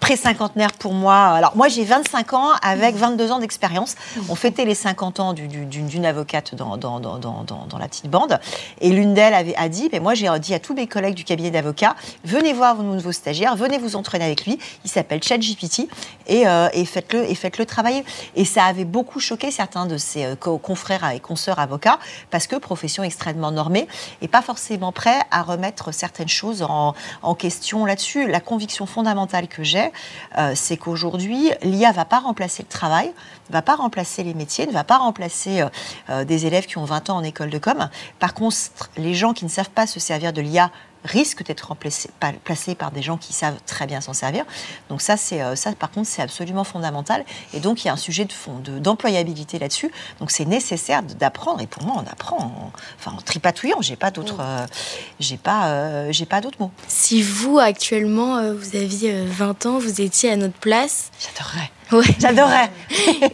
pré-cinquantenaire 0.00 0.72
pour 0.72 0.92
moi. 0.92 1.16
Alors 1.16 1.56
moi 1.56 1.68
j'ai 1.68 1.84
25 1.84 2.32
ans 2.32 2.50
avec 2.62 2.96
22 2.96 3.30
ans 3.30 3.38
d'expérience. 3.38 3.94
On 4.28 4.34
fêtait 4.34 4.64
les 4.64 4.74
50 4.74 5.20
ans 5.20 5.32
d'une 5.34 6.06
avocate 6.06 6.54
dans, 6.54 7.78
la 7.78 7.88
petite 7.88 8.10
bande. 8.10 8.40
Et 8.80 8.90
l'une 8.90 9.14
d'elles 9.14 9.54
a 9.56 9.68
dit, 9.68 9.88
mais 9.92 10.00
moi 10.00 10.14
j'ai 10.14 10.28
dit 10.40 10.54
à 10.54 10.58
tous 10.58 10.74
mes 10.74 10.86
collègues 10.86 11.14
du 11.14 11.24
cabinet 11.24 11.50
d'avocats, 11.50 11.94
venez 12.24 12.52
voir 12.52 12.74
vos 12.74 12.82
nouveaux 12.82 13.12
stagiaires, 13.12 13.54
venez 13.56 13.78
vous 13.78 13.94
entraîner 13.94 14.24
avec 14.24 14.46
lui. 14.46 14.58
Il 14.84 14.90
s'appelle 14.90 15.22
ChatGPT 15.22 15.88
et, 16.26 16.48
euh, 16.48 16.68
et 16.72 16.84
faites-le 16.84 17.64
travailler. 17.64 18.04
Et 18.34 18.44
ça 18.44 18.64
avait 18.64 18.84
beaucoup 18.84 19.20
choqué 19.20 19.50
certains 19.50 19.86
de 19.86 19.96
ses 19.96 20.24
euh, 20.24 20.34
confrères 20.36 21.10
et 21.10 21.20
consoeurs 21.20 21.58
avocats 21.58 21.98
parce 22.30 22.46
que 22.46 22.56
profession 22.56 23.02
extrêmement 23.02 23.52
normée 23.52 23.86
et 24.22 24.28
pas 24.28 24.42
forcément 24.42 24.92
prêt 24.92 25.20
à 25.30 25.42
remettre 25.42 25.92
certaines 25.92 26.28
choses 26.28 26.62
en 26.62 26.94
question 27.34 27.84
là-dessus. 27.84 28.26
La 28.26 28.40
conviction 28.40 28.86
fondamentale 28.86 29.48
que 29.48 29.62
j'ai, 29.62 29.89
euh, 30.38 30.52
c'est 30.54 30.76
qu'aujourd'hui, 30.76 31.50
l'IA 31.62 31.92
va 31.92 32.04
pas 32.04 32.20
remplacer 32.20 32.62
le 32.62 32.68
travail, 32.68 33.12
ne 33.48 33.52
va 33.52 33.62
pas 33.62 33.76
remplacer 33.76 34.22
les 34.22 34.34
métiers, 34.34 34.66
ne 34.66 34.72
va 34.72 34.84
pas 34.84 34.98
remplacer 34.98 35.60
euh, 35.60 35.68
euh, 36.10 36.24
des 36.24 36.46
élèves 36.46 36.66
qui 36.66 36.78
ont 36.78 36.84
20 36.84 37.10
ans 37.10 37.16
en 37.16 37.22
école 37.22 37.50
de 37.50 37.58
com. 37.58 37.88
Par 38.18 38.34
contre, 38.34 38.56
les 38.96 39.14
gens 39.14 39.32
qui 39.32 39.44
ne 39.44 39.50
savent 39.50 39.70
pas 39.70 39.86
se 39.86 40.00
servir 40.00 40.32
de 40.32 40.40
l'IA 40.40 40.70
risque 41.04 41.44
d'être 41.44 41.74
placé 42.44 42.74
par 42.74 42.90
des 42.90 43.02
gens 43.02 43.16
qui 43.16 43.32
savent 43.32 43.58
très 43.66 43.86
bien 43.86 44.00
s'en 44.00 44.12
servir. 44.12 44.44
Donc 44.88 45.00
ça, 45.00 45.16
c'est 45.16 45.42
euh, 45.42 45.56
ça 45.56 45.72
par 45.72 45.90
contre, 45.90 46.08
c'est 46.08 46.22
absolument 46.22 46.64
fondamental. 46.64 47.24
Et 47.54 47.60
donc 47.60 47.84
il 47.84 47.86
y 47.86 47.90
a 47.90 47.92
un 47.92 47.96
sujet 47.96 48.24
de 48.24 48.32
fond, 48.32 48.58
d'employabilité 48.58 49.58
là-dessus. 49.58 49.90
Donc 50.18 50.30
c'est 50.30 50.44
nécessaire 50.44 51.02
d'apprendre. 51.02 51.60
Et 51.60 51.66
pour 51.66 51.82
moi, 51.84 51.96
on 51.98 52.10
apprend, 52.10 52.38
en, 52.38 52.72
enfin 52.98 53.16
en 53.16 53.20
tripatouillant. 53.20 53.80
J'ai 53.80 53.96
pas 53.96 54.10
d'autres, 54.10 54.40
euh, 54.40 54.66
j'ai 55.18 55.36
pas, 55.36 55.68
euh, 55.68 56.12
j'ai 56.12 56.26
pas 56.26 56.40
d'autres 56.40 56.60
mots. 56.60 56.72
Si 56.88 57.22
vous 57.22 57.58
actuellement 57.58 58.52
vous 58.52 58.76
aviez 58.76 59.24
20 59.24 59.66
ans, 59.66 59.78
vous 59.78 60.00
étiez 60.00 60.30
à 60.30 60.36
notre 60.36 60.58
place, 60.58 61.10
j'adorerais. 61.20 61.70
Ouais. 61.92 62.04
J'adorerais. 62.20 62.70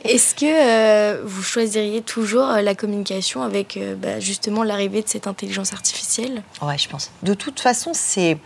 Est-ce 0.05 0.35
que 0.35 0.47
euh, 0.47 1.23
vous 1.25 1.43
choisiriez 1.43 2.03
toujours 2.03 2.49
euh, 2.49 2.63
la 2.63 2.75
communication 2.75 3.43
avec 3.43 3.77
euh, 3.77 3.95
bah, 3.95 4.21
justement 4.21 4.63
l'arrivée 4.63 5.03
de 5.03 5.09
cette 5.09 5.27
intelligence 5.27 5.73
artificielle? 5.73 6.43
Ouais, 6.63 6.79
je 6.79 6.89
pense. 6.89 7.11
De 7.23 7.35
toute 7.35 7.61
façon, 7.61 7.93
c'est 7.95 8.39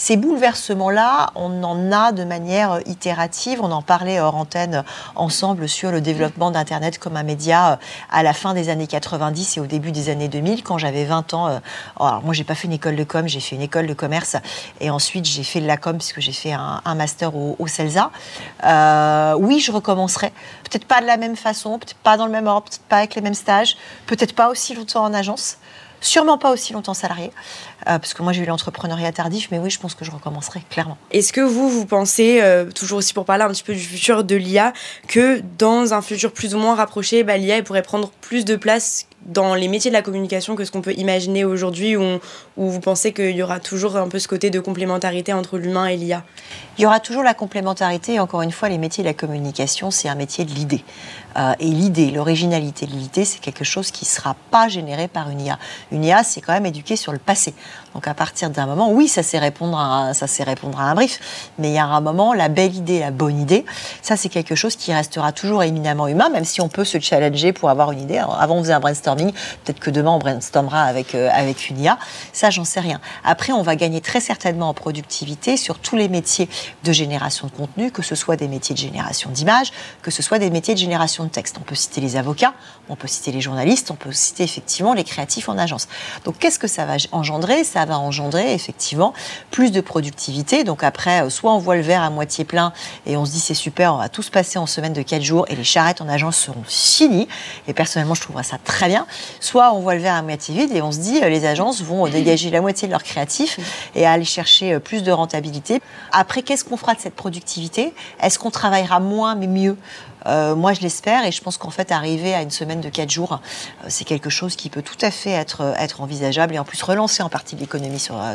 Ces 0.00 0.16
bouleversements-là, 0.16 1.32
on 1.34 1.64
en 1.64 1.90
a 1.90 2.12
de 2.12 2.22
manière 2.22 2.78
itérative. 2.86 3.58
On 3.60 3.72
en 3.72 3.82
parlait 3.82 4.20
hors 4.20 4.36
antenne 4.36 4.84
ensemble 5.16 5.68
sur 5.68 5.90
le 5.90 6.00
développement 6.00 6.52
d'Internet 6.52 7.00
comme 7.00 7.16
un 7.16 7.24
média 7.24 7.80
à 8.08 8.22
la 8.22 8.32
fin 8.32 8.54
des 8.54 8.68
années 8.68 8.86
90 8.86 9.56
et 9.56 9.60
au 9.60 9.66
début 9.66 9.90
des 9.90 10.08
années 10.08 10.28
2000, 10.28 10.62
quand 10.62 10.78
j'avais 10.78 11.04
20 11.04 11.34
ans. 11.34 11.60
Alors 11.98 12.22
moi, 12.22 12.32
j'ai 12.32 12.44
pas 12.44 12.54
fait 12.54 12.68
une 12.68 12.74
école 12.74 12.94
de 12.94 13.02
com, 13.02 13.26
j'ai 13.26 13.40
fait 13.40 13.56
une 13.56 13.62
école 13.62 13.88
de 13.88 13.94
commerce 13.94 14.36
et 14.80 14.88
ensuite 14.88 15.24
j'ai 15.24 15.42
fait 15.42 15.60
de 15.60 15.66
la 15.66 15.76
com 15.76 15.98
puisque 15.98 16.20
j'ai 16.20 16.32
fait 16.32 16.52
un, 16.52 16.94
master 16.94 17.34
au, 17.34 17.66
CELSA. 17.66 18.12
oui, 19.40 19.58
je 19.58 19.72
recommencerai. 19.72 20.32
Peut-être 20.62 20.84
pas 20.84 21.00
de 21.00 21.06
la 21.06 21.16
même 21.16 21.34
façon, 21.34 21.76
peut-être 21.80 21.96
pas 21.96 22.16
dans 22.16 22.26
le 22.26 22.32
même 22.32 22.46
ordre, 22.46 22.68
peut-être 22.68 22.82
pas 22.82 22.98
avec 22.98 23.16
les 23.16 23.20
mêmes 23.20 23.34
stages, 23.34 23.76
peut-être 24.06 24.34
pas 24.36 24.48
aussi 24.48 24.74
longtemps 24.74 25.02
en 25.02 25.12
agence. 25.12 25.58
Sûrement 26.00 26.38
pas 26.38 26.52
aussi 26.52 26.72
longtemps 26.72 26.94
salarié, 26.94 27.32
euh, 27.82 27.98
parce 27.98 28.14
que 28.14 28.22
moi 28.22 28.32
j'ai 28.32 28.42
eu 28.42 28.46
l'entrepreneuriat 28.46 29.12
tardif, 29.12 29.48
mais 29.50 29.58
oui, 29.58 29.70
je 29.70 29.80
pense 29.80 29.94
que 29.94 30.04
je 30.04 30.10
recommencerai 30.10 30.62
clairement. 30.70 30.96
Est-ce 31.10 31.32
que 31.32 31.40
vous, 31.40 31.68
vous 31.68 31.86
pensez, 31.86 32.40
euh, 32.40 32.70
toujours 32.70 32.98
aussi 32.98 33.14
pour 33.14 33.24
parler 33.24 33.44
un 33.44 33.48
petit 33.48 33.64
peu 33.64 33.74
du 33.74 33.80
futur 33.80 34.24
de 34.24 34.36
l'IA, 34.36 34.72
que 35.08 35.42
dans 35.58 35.94
un 35.94 36.02
futur 36.02 36.32
plus 36.32 36.54
ou 36.54 36.58
moins 36.58 36.74
rapproché, 36.74 37.24
bah, 37.24 37.36
l'IA 37.36 37.62
pourrait 37.62 37.82
prendre 37.82 38.10
plus 38.20 38.44
de 38.44 38.56
place 38.56 39.06
dans 39.26 39.54
les 39.54 39.68
métiers 39.68 39.90
de 39.90 39.96
la 39.96 40.02
communication 40.02 40.54
que 40.54 40.64
ce 40.64 40.70
qu'on 40.70 40.80
peut 40.80 40.94
imaginer 40.94 41.44
aujourd'hui, 41.44 41.96
où, 41.96 42.02
où, 42.56 42.70
vous 42.70 42.80
pensez 42.80 43.12
qu'il 43.12 43.36
y 43.36 43.42
aura 43.42 43.58
toujours 43.58 43.96
un 43.96 44.08
peu 44.08 44.18
ce 44.18 44.28
côté 44.28 44.50
de 44.50 44.60
complémentarité 44.60 45.32
entre 45.32 45.58
l'humain 45.58 45.86
et 45.86 45.96
l'IA 45.96 46.24
Il 46.78 46.82
y 46.82 46.86
aura 46.86 47.00
toujours 47.00 47.24
la 47.24 47.34
complémentarité, 47.34 48.14
et 48.14 48.20
encore 48.20 48.42
une 48.42 48.52
fois, 48.52 48.68
les 48.68 48.78
métiers 48.78 49.02
de 49.02 49.08
la 49.08 49.14
communication, 49.14 49.90
c'est 49.90 50.08
un 50.08 50.14
métier 50.14 50.44
de 50.44 50.52
l'idée. 50.52 50.84
Euh, 51.38 51.54
et 51.60 51.66
l'idée, 51.66 52.10
l'originalité 52.10 52.86
de 52.86 52.92
l'idée, 52.92 53.24
c'est 53.24 53.38
quelque 53.38 53.64
chose 53.64 53.90
qui 53.90 54.04
ne 54.04 54.08
sera 54.08 54.34
pas 54.50 54.68
généré 54.68 55.08
par 55.08 55.30
une 55.30 55.40
IA. 55.40 55.58
Une 55.92 56.04
IA, 56.04 56.24
c'est 56.24 56.40
quand 56.40 56.52
même 56.52 56.66
éduqué 56.66 56.96
sur 56.96 57.12
le 57.12 57.18
passé. 57.18 57.54
Donc 57.94 58.06
à 58.06 58.14
partir 58.14 58.50
d'un 58.50 58.66
moment, 58.66 58.90
oui, 58.90 59.08
ça 59.08 59.22
sait 59.22 59.38
répondre 59.38 59.78
à, 59.78 60.14
ça 60.14 60.26
sait 60.26 60.44
répondre 60.44 60.80
à 60.80 60.84
un 60.84 60.94
brief, 60.94 61.20
mais 61.58 61.70
il 61.70 61.74
y 61.74 61.78
a 61.78 61.86
un 61.86 62.00
moment, 62.00 62.32
la 62.32 62.48
belle 62.48 62.74
idée, 62.74 63.00
la 63.00 63.10
bonne 63.10 63.40
idée, 63.40 63.64
ça 64.02 64.16
c'est 64.16 64.28
quelque 64.28 64.54
chose 64.54 64.76
qui 64.76 64.92
restera 64.92 65.32
toujours 65.32 65.62
éminemment 65.62 66.06
humain, 66.06 66.28
même 66.28 66.44
si 66.44 66.60
on 66.60 66.68
peut 66.68 66.84
se 66.84 67.00
challenger 67.00 67.52
pour 67.52 67.70
avoir 67.70 67.92
une 67.92 68.00
idée. 68.00 68.18
avant 68.18 68.56
on 68.56 68.62
faisait 68.62 68.72
un 68.72 68.80
brainstorming, 68.80 69.32
peut-être 69.64 69.80
que 69.80 69.90
demain 69.90 70.10
on 70.12 70.18
brainstormera 70.18 70.82
avec, 70.82 71.14
euh, 71.14 71.30
avec 71.32 71.70
une 71.70 71.80
IA, 71.80 71.98
ça 72.32 72.50
j'en 72.50 72.64
sais 72.64 72.80
rien. 72.80 73.00
Après, 73.24 73.52
on 73.52 73.62
va 73.62 73.76
gagner 73.76 74.00
très 74.00 74.20
certainement 74.20 74.68
en 74.68 74.74
productivité 74.74 75.56
sur 75.56 75.78
tous 75.78 75.96
les 75.96 76.08
métiers 76.08 76.48
de 76.84 76.92
génération 76.92 77.46
de 77.46 77.52
contenu, 77.52 77.90
que 77.90 78.02
ce 78.02 78.14
soit 78.14 78.36
des 78.36 78.48
métiers 78.48 78.74
de 78.74 78.80
génération 78.80 79.30
d'images, 79.30 79.72
que 80.02 80.10
ce 80.10 80.22
soit 80.22 80.38
des 80.38 80.50
métiers 80.50 80.74
de 80.74 80.78
génération 80.78 81.24
de 81.24 81.28
texte. 81.28 81.56
On 81.58 81.64
peut 81.64 81.74
citer 81.74 82.00
les 82.00 82.16
avocats, 82.16 82.54
on 82.88 82.96
peut 82.96 83.08
citer 83.08 83.32
les 83.32 83.40
journalistes, 83.40 83.90
on 83.90 83.96
peut 83.96 84.12
citer 84.12 84.44
effectivement 84.44 84.94
les 84.94 85.04
créatifs 85.04 85.48
en 85.48 85.58
agence. 85.58 85.88
Donc 86.24 86.38
qu'est-ce 86.38 86.58
que 86.58 86.68
ça 86.68 86.84
va 86.84 86.96
engendrer? 87.12 87.64
Ça 87.64 87.77
va 87.84 87.98
engendrer 87.98 88.54
effectivement 88.54 89.12
plus 89.50 89.70
de 89.70 89.80
productivité. 89.80 90.64
Donc 90.64 90.82
après, 90.82 91.22
euh, 91.22 91.30
soit 91.30 91.52
on 91.52 91.58
voit 91.58 91.76
le 91.76 91.82
verre 91.82 92.02
à 92.02 92.10
moitié 92.10 92.44
plein 92.44 92.72
et 93.06 93.16
on 93.16 93.24
se 93.24 93.32
dit 93.32 93.40
c'est 93.40 93.54
super, 93.54 93.94
on 93.94 93.98
va 93.98 94.08
tous 94.08 94.30
passer 94.30 94.58
en 94.58 94.66
semaine 94.66 94.92
de 94.92 95.02
4 95.02 95.22
jours 95.22 95.46
et 95.48 95.56
les 95.56 95.64
charrettes 95.64 96.00
en 96.00 96.08
agence 96.08 96.36
seront 96.36 96.64
finies. 96.66 97.28
Et 97.66 97.72
personnellement, 97.72 98.14
je 98.14 98.22
trouverais 98.22 98.42
ça 98.42 98.58
très 98.62 98.88
bien. 98.88 99.06
Soit 99.40 99.72
on 99.72 99.80
voit 99.80 99.94
le 99.94 100.00
verre 100.00 100.14
à 100.14 100.22
moitié 100.22 100.54
vide 100.54 100.72
et 100.74 100.82
on 100.82 100.92
se 100.92 100.98
dit 100.98 101.20
euh, 101.22 101.28
les 101.28 101.46
agences 101.46 101.82
vont 101.82 102.06
euh, 102.06 102.10
dégager 102.10 102.50
la 102.50 102.60
moitié 102.60 102.88
de 102.88 102.92
leurs 102.92 103.04
créatifs 103.04 103.58
et 103.94 104.06
aller 104.06 104.24
chercher 104.24 104.78
plus 104.78 105.02
de 105.02 105.12
rentabilité. 105.12 105.80
Après, 106.12 106.42
qu'est-ce 106.42 106.64
qu'on 106.64 106.76
fera 106.76 106.94
de 106.94 107.00
cette 107.00 107.14
productivité? 107.14 107.92
Est-ce 108.20 108.38
qu'on 108.38 108.50
travaillera 108.50 109.00
moins 109.00 109.34
mais 109.34 109.46
mieux? 109.46 109.76
Euh, 110.28 110.54
moi, 110.54 110.72
je 110.72 110.80
l'espère 110.80 111.24
et 111.24 111.32
je 111.32 111.42
pense 111.42 111.56
qu'en 111.56 111.70
fait, 111.70 111.90
arriver 111.92 112.34
à 112.34 112.42
une 112.42 112.50
semaine 112.50 112.80
de 112.80 112.88
4 112.88 113.10
jours, 113.10 113.32
euh, 113.32 113.86
c'est 113.88 114.04
quelque 114.04 114.30
chose 114.30 114.56
qui 114.56 114.70
peut 114.70 114.82
tout 114.82 114.96
à 115.02 115.10
fait 115.10 115.30
être, 115.30 115.74
être 115.78 116.00
envisageable 116.00 116.54
et 116.54 116.58
en 116.58 116.64
plus 116.64 116.82
relancer 116.82 117.22
en 117.22 117.28
partie 117.28 117.56
l'économie 117.56 117.98
sur, 117.98 118.20
euh, 118.20 118.34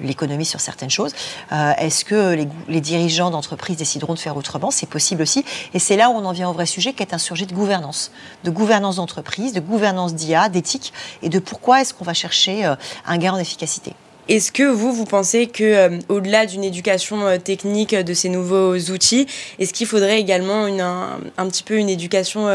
l'économie 0.00 0.44
certaines 0.44 0.90
choses. 0.90 1.12
Est-ce 1.50 2.04
que 2.04 2.34
les, 2.34 2.48
les 2.68 2.80
dirigeants 2.80 3.30
d'entreprises 3.30 3.76
décideront 3.76 4.14
de 4.14 4.18
faire 4.18 4.36
autrement? 4.36 4.70
C'est 4.70 4.88
possible 4.88 5.22
aussi. 5.22 5.44
Et 5.72 5.78
c'est 5.78 5.96
là 5.96 6.10
où 6.10 6.12
on 6.12 6.24
en 6.24 6.32
vient 6.32 6.48
au 6.48 6.52
vrai 6.52 6.66
sujet 6.66 6.92
qui 6.92 7.02
est 7.02 7.14
un 7.14 7.18
sujet 7.18 7.46
de 7.46 7.54
gouvernance, 7.54 8.12
de 8.44 8.50
gouvernance 8.50 8.96
d'entreprise, 8.96 9.52
de 9.52 9.60
gouvernance 9.60 10.14
d'IA, 10.14 10.48
d'éthique 10.48 10.92
et 11.22 11.28
de 11.28 11.38
pourquoi 11.38 11.80
est-ce 11.80 11.92
qu'on 11.92 12.04
va 12.04 12.14
chercher 12.14 12.64
un 13.06 13.18
gain 13.18 13.32
en 13.32 13.38
efficacité. 13.38 13.94
Est-ce 14.26 14.52
que 14.52 14.62
vous, 14.62 14.90
vous 14.90 15.04
pensez 15.04 15.46
que, 15.48 15.62
euh, 15.62 15.98
au-delà 16.08 16.46
d'une 16.46 16.64
éducation 16.64 17.26
euh, 17.26 17.36
technique 17.36 17.92
euh, 17.92 18.02
de 18.02 18.14
ces 18.14 18.30
nouveaux 18.30 18.74
outils, 18.74 19.26
est-ce 19.58 19.74
qu'il 19.74 19.86
faudrait 19.86 20.18
également 20.18 20.66
une, 20.66 20.80
un, 20.80 21.46
petit 21.46 21.62
peu 21.62 21.76
une 21.76 21.90
éducation 21.90 22.46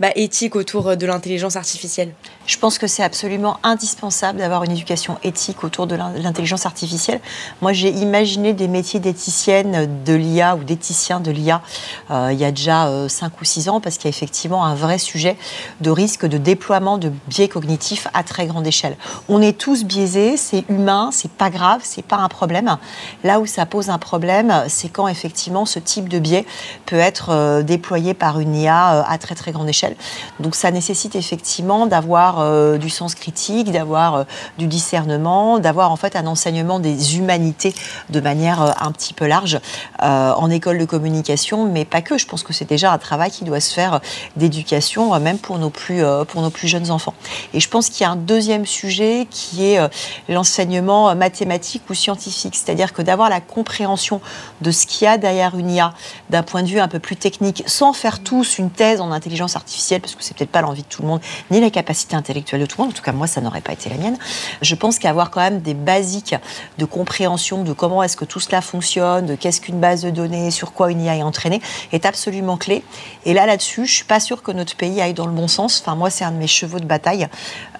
bah, 0.00 0.08
éthique 0.16 0.56
autour 0.56 0.96
de 0.96 1.06
l'intelligence 1.06 1.54
artificielle? 1.54 2.12
Je 2.46 2.58
pense 2.58 2.78
que 2.78 2.88
c'est 2.88 3.04
absolument 3.04 3.58
indispensable 3.62 4.40
d'avoir 4.40 4.64
une 4.64 4.72
éducation 4.72 5.16
éthique 5.22 5.62
autour 5.62 5.86
de 5.86 5.94
l'intelligence 5.94 6.66
artificielle. 6.66 7.20
Moi, 7.62 7.72
j'ai 7.72 7.90
imaginé 7.90 8.52
des 8.52 8.68
métiers 8.68 9.00
d'éthicienne 9.00 9.88
de 10.04 10.14
l'IA 10.14 10.56
ou 10.56 10.64
d'éthicien 10.64 11.20
de 11.20 11.30
l'IA 11.30 11.62
il 12.10 12.38
y 12.38 12.44
a 12.44 12.50
déjà 12.50 13.08
5 13.08 13.40
ou 13.40 13.44
6 13.44 13.68
ans 13.68 13.80
parce 13.80 13.96
qu'il 13.96 14.06
y 14.06 14.08
a 14.08 14.16
effectivement 14.16 14.64
un 14.64 14.74
vrai 14.74 14.98
sujet 14.98 15.36
de 15.80 15.90
risque 15.90 16.26
de 16.26 16.38
déploiement 16.38 16.98
de 16.98 17.12
biais 17.28 17.48
cognitifs 17.48 18.08
à 18.14 18.22
très 18.22 18.46
grande 18.46 18.66
échelle. 18.66 18.96
On 19.28 19.40
est 19.40 19.56
tous 19.56 19.84
biaisés, 19.84 20.36
c'est 20.36 20.64
humain 20.68 21.03
c'est 21.12 21.30
pas 21.30 21.50
grave, 21.50 21.80
c'est 21.82 22.04
pas 22.04 22.16
un 22.16 22.28
problème. 22.28 22.76
Là 23.22 23.40
où 23.40 23.46
ça 23.46 23.66
pose 23.66 23.90
un 23.90 23.98
problème, 23.98 24.64
c'est 24.68 24.88
quand 24.88 25.08
effectivement 25.08 25.66
ce 25.66 25.78
type 25.78 26.08
de 26.08 26.18
biais 26.18 26.46
peut 26.86 26.98
être 26.98 27.30
euh, 27.30 27.62
déployé 27.62 28.14
par 28.14 28.40
une 28.40 28.54
IA 28.54 28.94
euh, 28.94 29.02
à 29.06 29.18
très 29.18 29.34
très 29.34 29.52
grande 29.52 29.68
échelle. 29.68 29.96
Donc 30.40 30.54
ça 30.54 30.70
nécessite 30.70 31.14
effectivement 31.14 31.86
d'avoir 31.86 32.40
euh, 32.40 32.78
du 32.78 32.90
sens 32.90 33.14
critique, 33.14 33.70
d'avoir 33.72 34.24
du 34.58 34.66
discernement, 34.66 35.58
d'avoir 35.58 35.90
en 35.90 35.96
fait 35.96 36.16
un 36.16 36.26
enseignement 36.26 36.80
des 36.80 37.18
humanités 37.18 37.74
de 38.10 38.20
manière 38.20 38.74
un 38.80 38.92
petit 38.92 39.14
peu 39.14 39.26
large 39.26 39.60
en 40.00 40.50
école 40.50 40.78
de 40.78 40.84
communication, 40.84 41.66
mais 41.66 41.84
pas 41.84 42.02
que. 42.02 42.18
Je 42.18 42.26
pense 42.26 42.42
que 42.42 42.52
c'est 42.52 42.68
déjà 42.68 42.92
un 42.92 42.98
travail 42.98 43.30
qui 43.30 43.44
doit 43.44 43.60
se 43.60 43.72
faire 43.72 44.00
d'éducation, 44.36 45.18
même 45.20 45.38
pour 45.38 45.58
nos 45.58 45.70
plus 45.70 46.02
pour 46.28 46.42
nos 46.42 46.50
plus 46.50 46.68
jeunes 46.68 46.90
enfants. 46.90 47.14
Et 47.52 47.60
je 47.60 47.68
pense 47.68 47.88
qu'il 47.88 48.02
y 48.02 48.06
a 48.06 48.10
un 48.10 48.16
deuxième 48.16 48.66
sujet 48.66 49.26
qui 49.30 49.64
est 49.64 49.80
l'enseignement 50.28 50.93
euh, 50.94 51.14
mathématique 51.14 51.82
ou 51.90 51.94
scientifique, 51.94 52.54
c'est-à-dire 52.56 52.92
que 52.92 53.02
d'avoir 53.02 53.28
la 53.28 53.40
compréhension 53.40 54.20
de 54.60 54.70
ce 54.70 54.86
qu'il 54.86 55.04
y 55.04 55.08
a 55.08 55.18
derrière 55.18 55.56
une 55.56 55.70
IA 55.70 55.94
d'un 56.30 56.42
point 56.42 56.62
de 56.62 56.68
vue 56.68 56.80
un 56.80 56.88
peu 56.88 56.98
plus 56.98 57.16
technique, 57.16 57.62
sans 57.66 57.92
faire 57.92 58.22
tous 58.22 58.58
une 58.58 58.70
thèse 58.70 59.00
en 59.00 59.10
intelligence 59.10 59.56
artificielle, 59.56 60.00
parce 60.00 60.14
que 60.14 60.22
c'est 60.22 60.36
peut-être 60.36 60.50
pas 60.50 60.62
l'envie 60.62 60.82
de 60.82 60.88
tout 60.88 61.02
le 61.02 61.08
monde, 61.08 61.20
ni 61.50 61.60
la 61.60 61.70
capacité 61.70 62.16
intellectuelle 62.16 62.60
de 62.60 62.66
tout 62.66 62.76
le 62.78 62.84
monde, 62.84 62.92
en 62.92 62.96
tout 62.96 63.02
cas 63.02 63.12
moi 63.12 63.26
ça 63.26 63.40
n'aurait 63.40 63.60
pas 63.60 63.72
été 63.72 63.90
la 63.90 63.96
mienne. 63.96 64.16
Je 64.62 64.74
pense 64.74 64.98
qu'avoir 64.98 65.30
quand 65.30 65.40
même 65.40 65.60
des 65.60 65.74
basiques 65.74 66.34
de 66.78 66.84
compréhension 66.84 67.64
de 67.64 67.72
comment 67.72 68.02
est-ce 68.02 68.16
que 68.16 68.24
tout 68.24 68.40
cela 68.40 68.60
fonctionne, 68.60 69.26
de 69.26 69.34
qu'est-ce 69.34 69.60
qu'une 69.60 69.80
base 69.80 70.02
de 70.02 70.10
données, 70.10 70.50
sur 70.50 70.72
quoi 70.72 70.90
une 70.90 71.02
IA 71.02 71.16
est 71.16 71.22
entraînée, 71.22 71.60
est 71.92 72.06
absolument 72.06 72.56
clé. 72.56 72.82
Et 73.24 73.34
là, 73.34 73.46
là-dessus, 73.46 73.86
je 73.86 73.94
suis 73.94 74.04
pas 74.04 74.20
sûre 74.20 74.42
que 74.42 74.52
notre 74.52 74.76
pays 74.76 75.00
aille 75.00 75.14
dans 75.14 75.26
le 75.26 75.32
bon 75.32 75.48
sens. 75.48 75.80
Enfin, 75.80 75.94
moi, 75.94 76.10
c'est 76.10 76.24
un 76.24 76.32
de 76.32 76.36
mes 76.36 76.46
chevaux 76.46 76.80
de 76.80 76.84
bataille. 76.84 77.28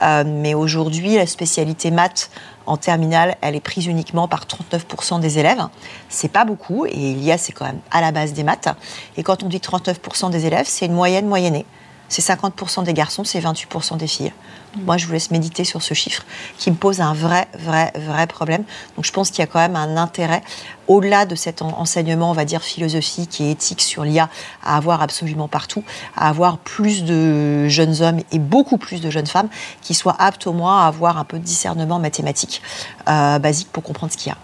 Euh, 0.02 0.25
mais 0.26 0.54
aujourd'hui, 0.54 1.16
la 1.16 1.26
spécialité 1.26 1.90
maths 1.90 2.30
en 2.66 2.76
terminale, 2.76 3.37
elle 3.40 3.56
est 3.56 3.61
prise 3.61 3.87
uniquement 3.87 4.28
par 4.28 4.47
39% 4.47 5.21
des 5.21 5.38
élèves. 5.38 5.62
C'est 6.09 6.28
pas 6.28 6.44
beaucoup, 6.44 6.87
et 6.87 7.14
l'IA, 7.14 7.38
c'est 7.38 7.52
quand 7.52 7.66
même 7.66 7.80
à 7.90 8.00
la 8.00 8.12
base 8.12 8.33
des 8.33 8.42
maths. 8.42 8.68
Et 9.16 9.23
quand 9.23 9.42
on 9.42 9.49
dit 9.49 9.59
39% 9.59 10.30
des 10.30 10.47
élèves, 10.47 10.66
c'est 10.66 10.87
une 10.87 10.94
moyenne 10.94 11.26
moyennée. 11.26 11.66
C'est 12.14 12.23
50% 12.23 12.85
des 12.85 12.94
garçons, 12.94 13.25
c'est 13.25 13.40
28% 13.40 13.97
des 13.97 14.06
filles. 14.06 14.33
Moi, 14.76 14.99
je 14.99 15.06
vous 15.06 15.12
laisse 15.14 15.33
méditer 15.33 15.64
sur 15.64 15.83
ce 15.83 15.94
chiffre 15.94 16.23
qui 16.59 16.71
me 16.71 16.76
pose 16.76 17.00
un 17.00 17.12
vrai, 17.12 17.49
vrai, 17.59 17.92
vrai 17.97 18.28
problème. 18.28 18.62
Donc, 18.94 19.04
je 19.04 19.11
pense 19.11 19.30
qu'il 19.30 19.40
y 19.40 19.42
a 19.42 19.49
quand 19.49 19.59
même 19.59 19.75
un 19.75 19.97
intérêt, 19.97 20.44
au-delà 20.87 21.26
de 21.26 21.35
cet 21.35 21.61
enseignement, 21.61 22.30
on 22.30 22.33
va 22.33 22.44
dire, 22.44 22.62
philosophique 22.62 23.40
et 23.40 23.50
éthique 23.50 23.80
sur 23.80 24.04
l'IA, 24.04 24.30
à 24.62 24.76
avoir 24.76 25.02
absolument 25.02 25.49
partout, 25.49 25.83
à 26.16 26.28
avoir 26.28 26.59
plus 26.59 27.02
de 27.02 27.66
jeunes 27.66 28.00
hommes 28.00 28.21
et 28.30 28.38
beaucoup 28.38 28.78
plus 28.78 29.00
de 29.00 29.11
jeunes 29.11 29.26
femmes 29.26 29.49
qui 29.83 29.94
soient 29.94 30.14
aptes 30.21 30.47
au 30.47 30.52
moins 30.52 30.83
à 30.83 30.87
avoir 30.87 31.18
un 31.18 31.25
peu 31.25 31.40
de 31.40 31.44
discernement 31.44 31.99
mathématique 31.99 32.62
euh, 33.09 33.40
basique 33.40 33.73
pour 33.73 33.83
comprendre 33.83 34.12
ce 34.12 34.18
qu'il 34.18 34.30
y 34.30 34.33
a 34.33 34.38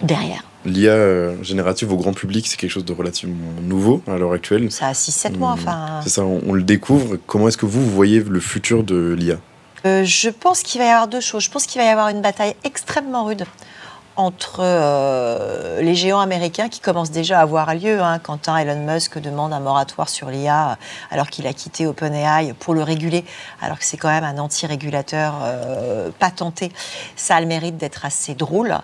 derrière. 0.00 0.44
L'IA 0.66 0.90
euh, 0.90 1.42
générative 1.42 1.92
au 1.92 1.96
grand 1.96 2.12
public, 2.12 2.46
c'est 2.46 2.56
quelque 2.56 2.70
chose 2.70 2.84
de 2.84 2.92
relativement 2.92 3.52
nouveau 3.62 4.02
à 4.06 4.18
l'heure 4.18 4.32
actuelle. 4.32 4.70
Ça 4.70 4.88
a 4.88 4.92
6-7 4.92 5.36
mois, 5.36 5.50
hmm. 5.50 5.52
enfin. 5.52 6.00
C'est 6.02 6.10
ça, 6.10 6.24
on, 6.24 6.52
le 6.52 6.62
découvre. 6.62 7.16
Comment 7.26 7.48
est-ce 7.48 7.56
que 7.56 7.66
vous, 7.66 7.82
vous 7.84 7.94
voyez 7.94 8.20
le 8.20 8.40
futur 8.40 8.82
de 8.82 9.14
l'IA 9.18 9.36
euh, 9.86 10.04
Je 10.04 10.28
pense 10.28 10.62
qu'il 10.62 10.80
va 10.80 10.86
y 10.86 10.90
avoir 10.90 11.08
deux 11.08 11.20
choses. 11.20 11.44
Je 11.44 11.50
pense 11.50 11.66
qu'il 11.66 11.80
va 11.80 11.86
y 11.86 11.90
avoir 11.90 12.08
une 12.08 12.20
bataille 12.20 12.54
extrêmement 12.64 13.24
rude 13.24 13.44
entre 14.16 14.60
euh, 14.60 15.80
les 15.82 15.94
géants 15.94 16.20
américains 16.20 16.68
qui 16.68 16.80
commencent 16.80 17.10
déjà 17.10 17.38
à 17.38 17.42
avoir 17.42 17.74
lieu. 17.74 18.00
Hein, 18.00 18.18
quand 18.18 18.48
Elon 18.48 18.86
Musk 18.86 19.18
demande 19.18 19.52
un 19.52 19.60
moratoire 19.60 20.08
sur 20.08 20.30
l'IA 20.30 20.78
alors 21.10 21.28
qu'il 21.28 21.46
a 21.46 21.52
quitté 21.52 21.86
OpenAI 21.86 22.54
pour 22.54 22.74
le 22.74 22.82
réguler, 22.82 23.24
alors 23.60 23.78
que 23.78 23.84
c'est 23.84 23.96
quand 23.96 24.08
même 24.08 24.24
un 24.24 24.38
anti-régulateur 24.38 25.34
euh, 25.42 26.10
patenté, 26.18 26.72
ça 27.14 27.36
a 27.36 27.40
le 27.40 27.46
mérite 27.46 27.76
d'être 27.76 28.04
assez 28.04 28.34
drôle. 28.34 28.76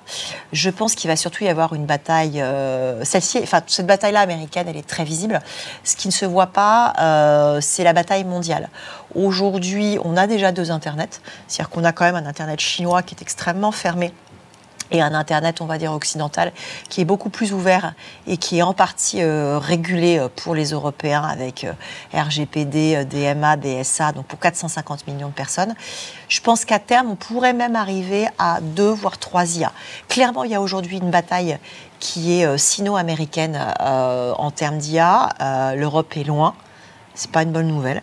Je 0.53 0.71
pense 0.71 0.95
qu'il 0.95 1.09
va 1.09 1.17
surtout 1.17 1.45
y 1.45 1.49
avoir 1.49 1.75
une 1.75 1.87
bataille. 1.87 2.41
Euh, 2.41 3.05
celle-ci, 3.05 3.41
enfin 3.43 3.63
cette 3.67 3.87
bataille-là 3.87 4.21
américaine, 4.21 4.67
elle 4.69 4.77
est 4.77 4.87
très 4.87 5.05
visible. 5.05 5.41
Ce 5.85 5.97
qui 5.97 6.09
ne 6.09 6.13
se 6.13 6.27
voit 6.27 6.49
pas, 6.49 6.93
c'est 7.61 7.85
la 7.85 7.93
bataille 7.93 8.25
mondiale. 8.25 8.69
Aujourd'hui, 9.15 9.99
on 10.05 10.17
a 10.17 10.27
déjà 10.27 10.53
deux 10.53 10.71
internets, 10.71 11.21
c'est-à-dire 11.47 11.71
qu'on 11.71 11.85
a 11.85 11.93
quand 11.93 12.05
même 12.05 12.17
un 12.17 12.27
internet 12.27 12.61
chinois 12.61 13.03
qui 13.03 13.15
est 13.15 13.23
extrêmement 13.23 13.73
fermé 13.73 14.13
et 14.93 15.01
un 15.01 15.15
Internet, 15.15 15.61
on 15.61 15.67
va 15.67 15.79
dire, 15.79 15.93
occidental, 15.93 16.53
qui 16.89 17.01
est 17.01 17.05
beaucoup 17.05 17.31
plus 17.31 17.53
ouvert 17.53 17.95
et 18.27 18.37
qui 18.37 18.59
est 18.59 18.63
en 18.63 18.75
partie 18.75 19.23
euh, 19.23 19.59
régulé 19.59 20.19
euh, 20.19 20.29
pour 20.35 20.55
les 20.55 20.71
Européens 20.71 21.23
avec 21.23 21.65
euh, 21.65 21.73
RGPD, 22.15 23.05
DMA, 23.07 23.57
DSA, 23.57 24.13
donc 24.13 24.27
pour 24.27 24.39
450 24.39 25.07
millions 25.07 25.29
de 25.29 25.33
personnes. 25.33 25.75
Je 26.29 26.41
pense 26.41 26.65
qu'à 26.65 26.79
terme, 26.79 27.11
on 27.11 27.17
pourrait 27.17 27.55
même 27.55 27.77
arriver 27.77 28.27
à 28.39 28.61
deux, 28.61 28.91
voire 28.91 29.19
trois 29.19 29.57
IA. 29.57 29.73
Clairement, 30.09 30.45
il 30.45 30.51
y 30.51 30.55
a 30.55 30.61
aujourd'hui 30.61 30.99
une 30.99 31.11
bataille 31.11 31.59
qui 31.99 32.41
est 32.41 32.59
sino-américaine 32.59 33.59
en 33.79 34.51
termes 34.51 34.79
d'IA. 34.79 35.29
L'Europe 35.77 36.17
est 36.17 36.25
loin. 36.25 36.55
C'est 37.15 37.31
pas 37.31 37.43
une 37.43 37.53
bonne 37.53 37.69
nouvelle. 37.69 38.03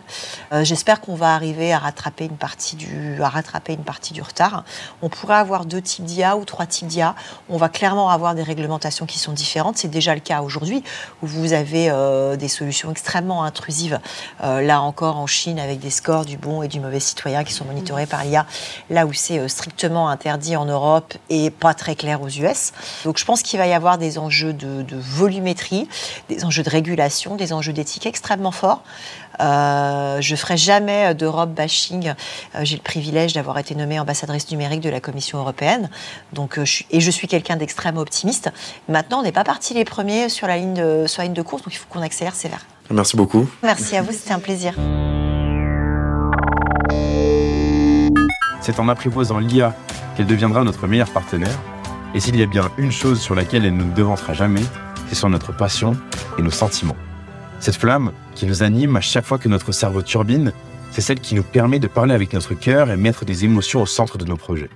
Euh, 0.52 0.64
j'espère 0.64 1.00
qu'on 1.00 1.16
va 1.16 1.34
arriver 1.34 1.72
à 1.72 1.78
rattraper 1.78 2.26
une 2.26 2.36
partie 2.36 2.76
du, 2.76 3.20
à 3.22 3.28
rattraper 3.28 3.72
une 3.72 3.82
partie 3.82 4.12
du 4.12 4.22
retard. 4.22 4.64
On 5.02 5.08
pourrait 5.08 5.36
avoir 5.36 5.64
deux 5.64 5.82
types 5.82 6.04
d'IA 6.04 6.36
ou 6.36 6.44
trois 6.44 6.66
types 6.66 6.86
d'IA. 6.86 7.16
On 7.48 7.56
va 7.56 7.68
clairement 7.68 8.10
avoir 8.10 8.36
des 8.36 8.44
réglementations 8.44 9.06
qui 9.06 9.18
sont 9.18 9.32
différentes. 9.32 9.78
C'est 9.78 9.88
déjà 9.88 10.14
le 10.14 10.20
cas 10.20 10.42
aujourd'hui 10.42 10.84
où 11.22 11.26
vous 11.26 11.52
avez 11.52 11.90
euh, 11.90 12.36
des 12.36 12.46
solutions 12.46 12.90
extrêmement 12.92 13.42
intrusives. 13.42 13.98
Euh, 14.44 14.60
là 14.60 14.80
encore 14.80 15.16
en 15.16 15.26
Chine 15.26 15.58
avec 15.58 15.80
des 15.80 15.90
scores 15.90 16.24
du 16.24 16.36
bon 16.36 16.62
et 16.62 16.68
du 16.68 16.78
mauvais 16.78 17.00
citoyen 17.00 17.42
qui 17.42 17.52
sont 17.52 17.64
monitorés 17.64 18.06
par 18.06 18.24
l'IA. 18.24 18.46
Là 18.90 19.06
où 19.06 19.12
c'est 19.12 19.48
strictement 19.48 20.08
interdit 20.08 20.56
en 20.56 20.66
Europe 20.66 21.14
et 21.30 21.50
pas 21.50 21.74
très 21.74 21.96
clair 21.96 22.22
aux 22.22 22.28
US. 22.28 22.72
Donc 23.04 23.18
je 23.18 23.24
pense 23.24 23.42
qu'il 23.42 23.58
va 23.58 23.66
y 23.66 23.72
avoir 23.72 23.98
des 23.98 24.18
enjeux 24.18 24.52
de, 24.52 24.82
de 24.82 24.96
volumétrie, 24.96 25.88
des 26.28 26.44
enjeux 26.44 26.62
de 26.62 26.70
régulation, 26.70 27.34
des 27.34 27.52
enjeux 27.52 27.72
d'éthique 27.72 28.06
extrêmement 28.06 28.52
forts. 28.52 28.82
Euh, 29.40 30.20
je 30.20 30.36
ferai 30.36 30.56
jamais 30.56 31.14
d'Europe 31.14 31.50
bashing. 31.50 32.08
Euh, 32.54 32.60
j'ai 32.62 32.76
le 32.76 32.82
privilège 32.82 33.32
d'avoir 33.32 33.58
été 33.58 33.74
nommée 33.74 33.98
ambassadrice 33.98 34.50
numérique 34.50 34.80
de 34.80 34.90
la 34.90 35.00
Commission 35.00 35.38
européenne. 35.38 35.88
Donc, 36.32 36.58
euh, 36.58 36.64
et 36.90 37.00
je 37.00 37.10
suis 37.10 37.28
quelqu'un 37.28 37.56
d'extrêmement 37.56 38.00
optimiste. 38.00 38.50
Maintenant, 38.88 39.20
on 39.20 39.22
n'est 39.22 39.32
pas 39.32 39.44
parti 39.44 39.74
les 39.74 39.84
premiers 39.84 40.28
sur 40.28 40.46
la 40.46 40.56
ligne 40.56 40.74
de, 40.74 41.04
sur 41.06 41.22
la 41.22 41.26
ligne 41.26 41.34
de 41.34 41.42
course, 41.42 41.62
donc 41.62 41.72
il 41.74 41.76
faut 41.76 41.86
qu'on 41.88 42.02
accélère 42.02 42.34
sévère. 42.34 42.66
Merci 42.90 43.16
beaucoup. 43.16 43.48
Merci 43.62 43.96
à 43.96 44.02
vous, 44.02 44.12
c'était 44.12 44.32
un 44.32 44.40
plaisir. 44.40 44.74
C'est 48.60 48.78
en 48.78 48.88
apprivoisant 48.88 49.38
l'IA 49.38 49.74
qu'elle 50.16 50.26
deviendra 50.26 50.64
notre 50.64 50.86
meilleur 50.86 51.10
partenaire. 51.10 51.58
Et 52.14 52.20
s'il 52.20 52.36
y 52.36 52.42
a 52.42 52.46
bien 52.46 52.70
une 52.76 52.92
chose 52.92 53.20
sur 53.20 53.34
laquelle 53.34 53.64
elle 53.64 53.76
ne 53.76 53.84
nous 53.84 53.92
devancera 53.92 54.34
jamais, 54.34 54.62
c'est 55.08 55.14
sur 55.14 55.28
notre 55.28 55.52
passion 55.52 55.96
et 56.38 56.42
nos 56.42 56.50
sentiments. 56.50 56.96
Cette 57.60 57.76
flamme 57.76 58.12
qui 58.34 58.46
nous 58.46 58.62
anime 58.62 58.96
à 58.96 59.02
chaque 59.02 59.26
fois 59.26 59.38
que 59.38 59.48
notre 59.48 59.70
cerveau 59.70 60.00
turbine, 60.00 60.52
c'est 60.90 61.02
celle 61.02 61.20
qui 61.20 61.34
nous 61.34 61.42
permet 61.42 61.78
de 61.78 61.88
parler 61.88 62.14
avec 62.14 62.32
notre 62.32 62.54
cœur 62.54 62.90
et 62.90 62.96
mettre 62.96 63.26
des 63.26 63.44
émotions 63.44 63.82
au 63.82 63.86
centre 63.86 64.16
de 64.16 64.24
nos 64.24 64.38
projets. 64.38 64.70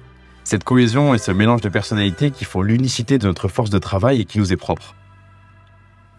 Cette 0.44 0.64
cohésion 0.64 1.14
et 1.14 1.18
ce 1.18 1.30
mélange 1.30 1.62
de 1.62 1.70
personnalités 1.70 2.30
qui 2.30 2.44
font 2.44 2.60
l'unicité 2.60 3.16
de 3.16 3.26
notre 3.26 3.48
force 3.48 3.70
de 3.70 3.78
travail 3.78 4.20
et 4.20 4.24
qui 4.26 4.38
nous 4.38 4.52
est 4.52 4.58
propre. 4.58 4.94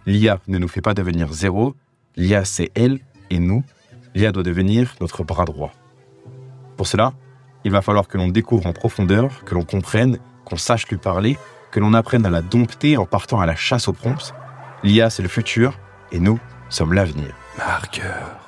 L'IA 0.08 0.40
ne 0.48 0.58
nous 0.58 0.68
fait 0.68 0.82
pas 0.82 0.96
devenir 0.96 1.32
zéro, 1.32 1.76
l'IA 2.16 2.44
c'est 2.46 2.72
elle 2.74 3.00
et 3.30 3.38
nous. 3.38 3.64
L'IA 4.16 4.32
doit 4.32 4.44
devenir 4.44 4.96
notre 5.02 5.24
bras 5.24 5.46
droit. 5.46 5.72
Pour 6.78 6.88
cela, 6.88 7.14
il 7.64 7.72
va 7.72 7.84
falloir 7.84 8.08
que 8.08 8.18
l'on 8.18 8.30
découvre 8.30 8.66
en 8.66 8.74
profondeur, 8.74 9.44
que 9.46 9.54
l'on 9.54 9.64
comprenne, 9.64 10.18
qu'on 10.46 10.58
sache 10.58 10.88
lui 10.88 10.98
parler, 10.98 11.38
que 11.70 11.80
l'on 11.80 11.94
apprenne 11.94 12.26
à 12.26 12.32
la 12.32 12.42
dompter 12.42 12.98
en 12.98 13.06
partant 13.06 13.40
à 13.40 13.46
la 13.46 13.56
chasse 13.56 13.88
aux 13.88 13.94
prompts. 13.94 14.34
L'IA 14.84 15.12
c'est 15.12 15.24
le 15.24 15.30
futur 15.30 15.78
et 16.12 16.20
nous, 16.20 16.40
sommes 16.70 16.94
l'avenir. 16.94 17.34
Marqueur. 17.58 18.45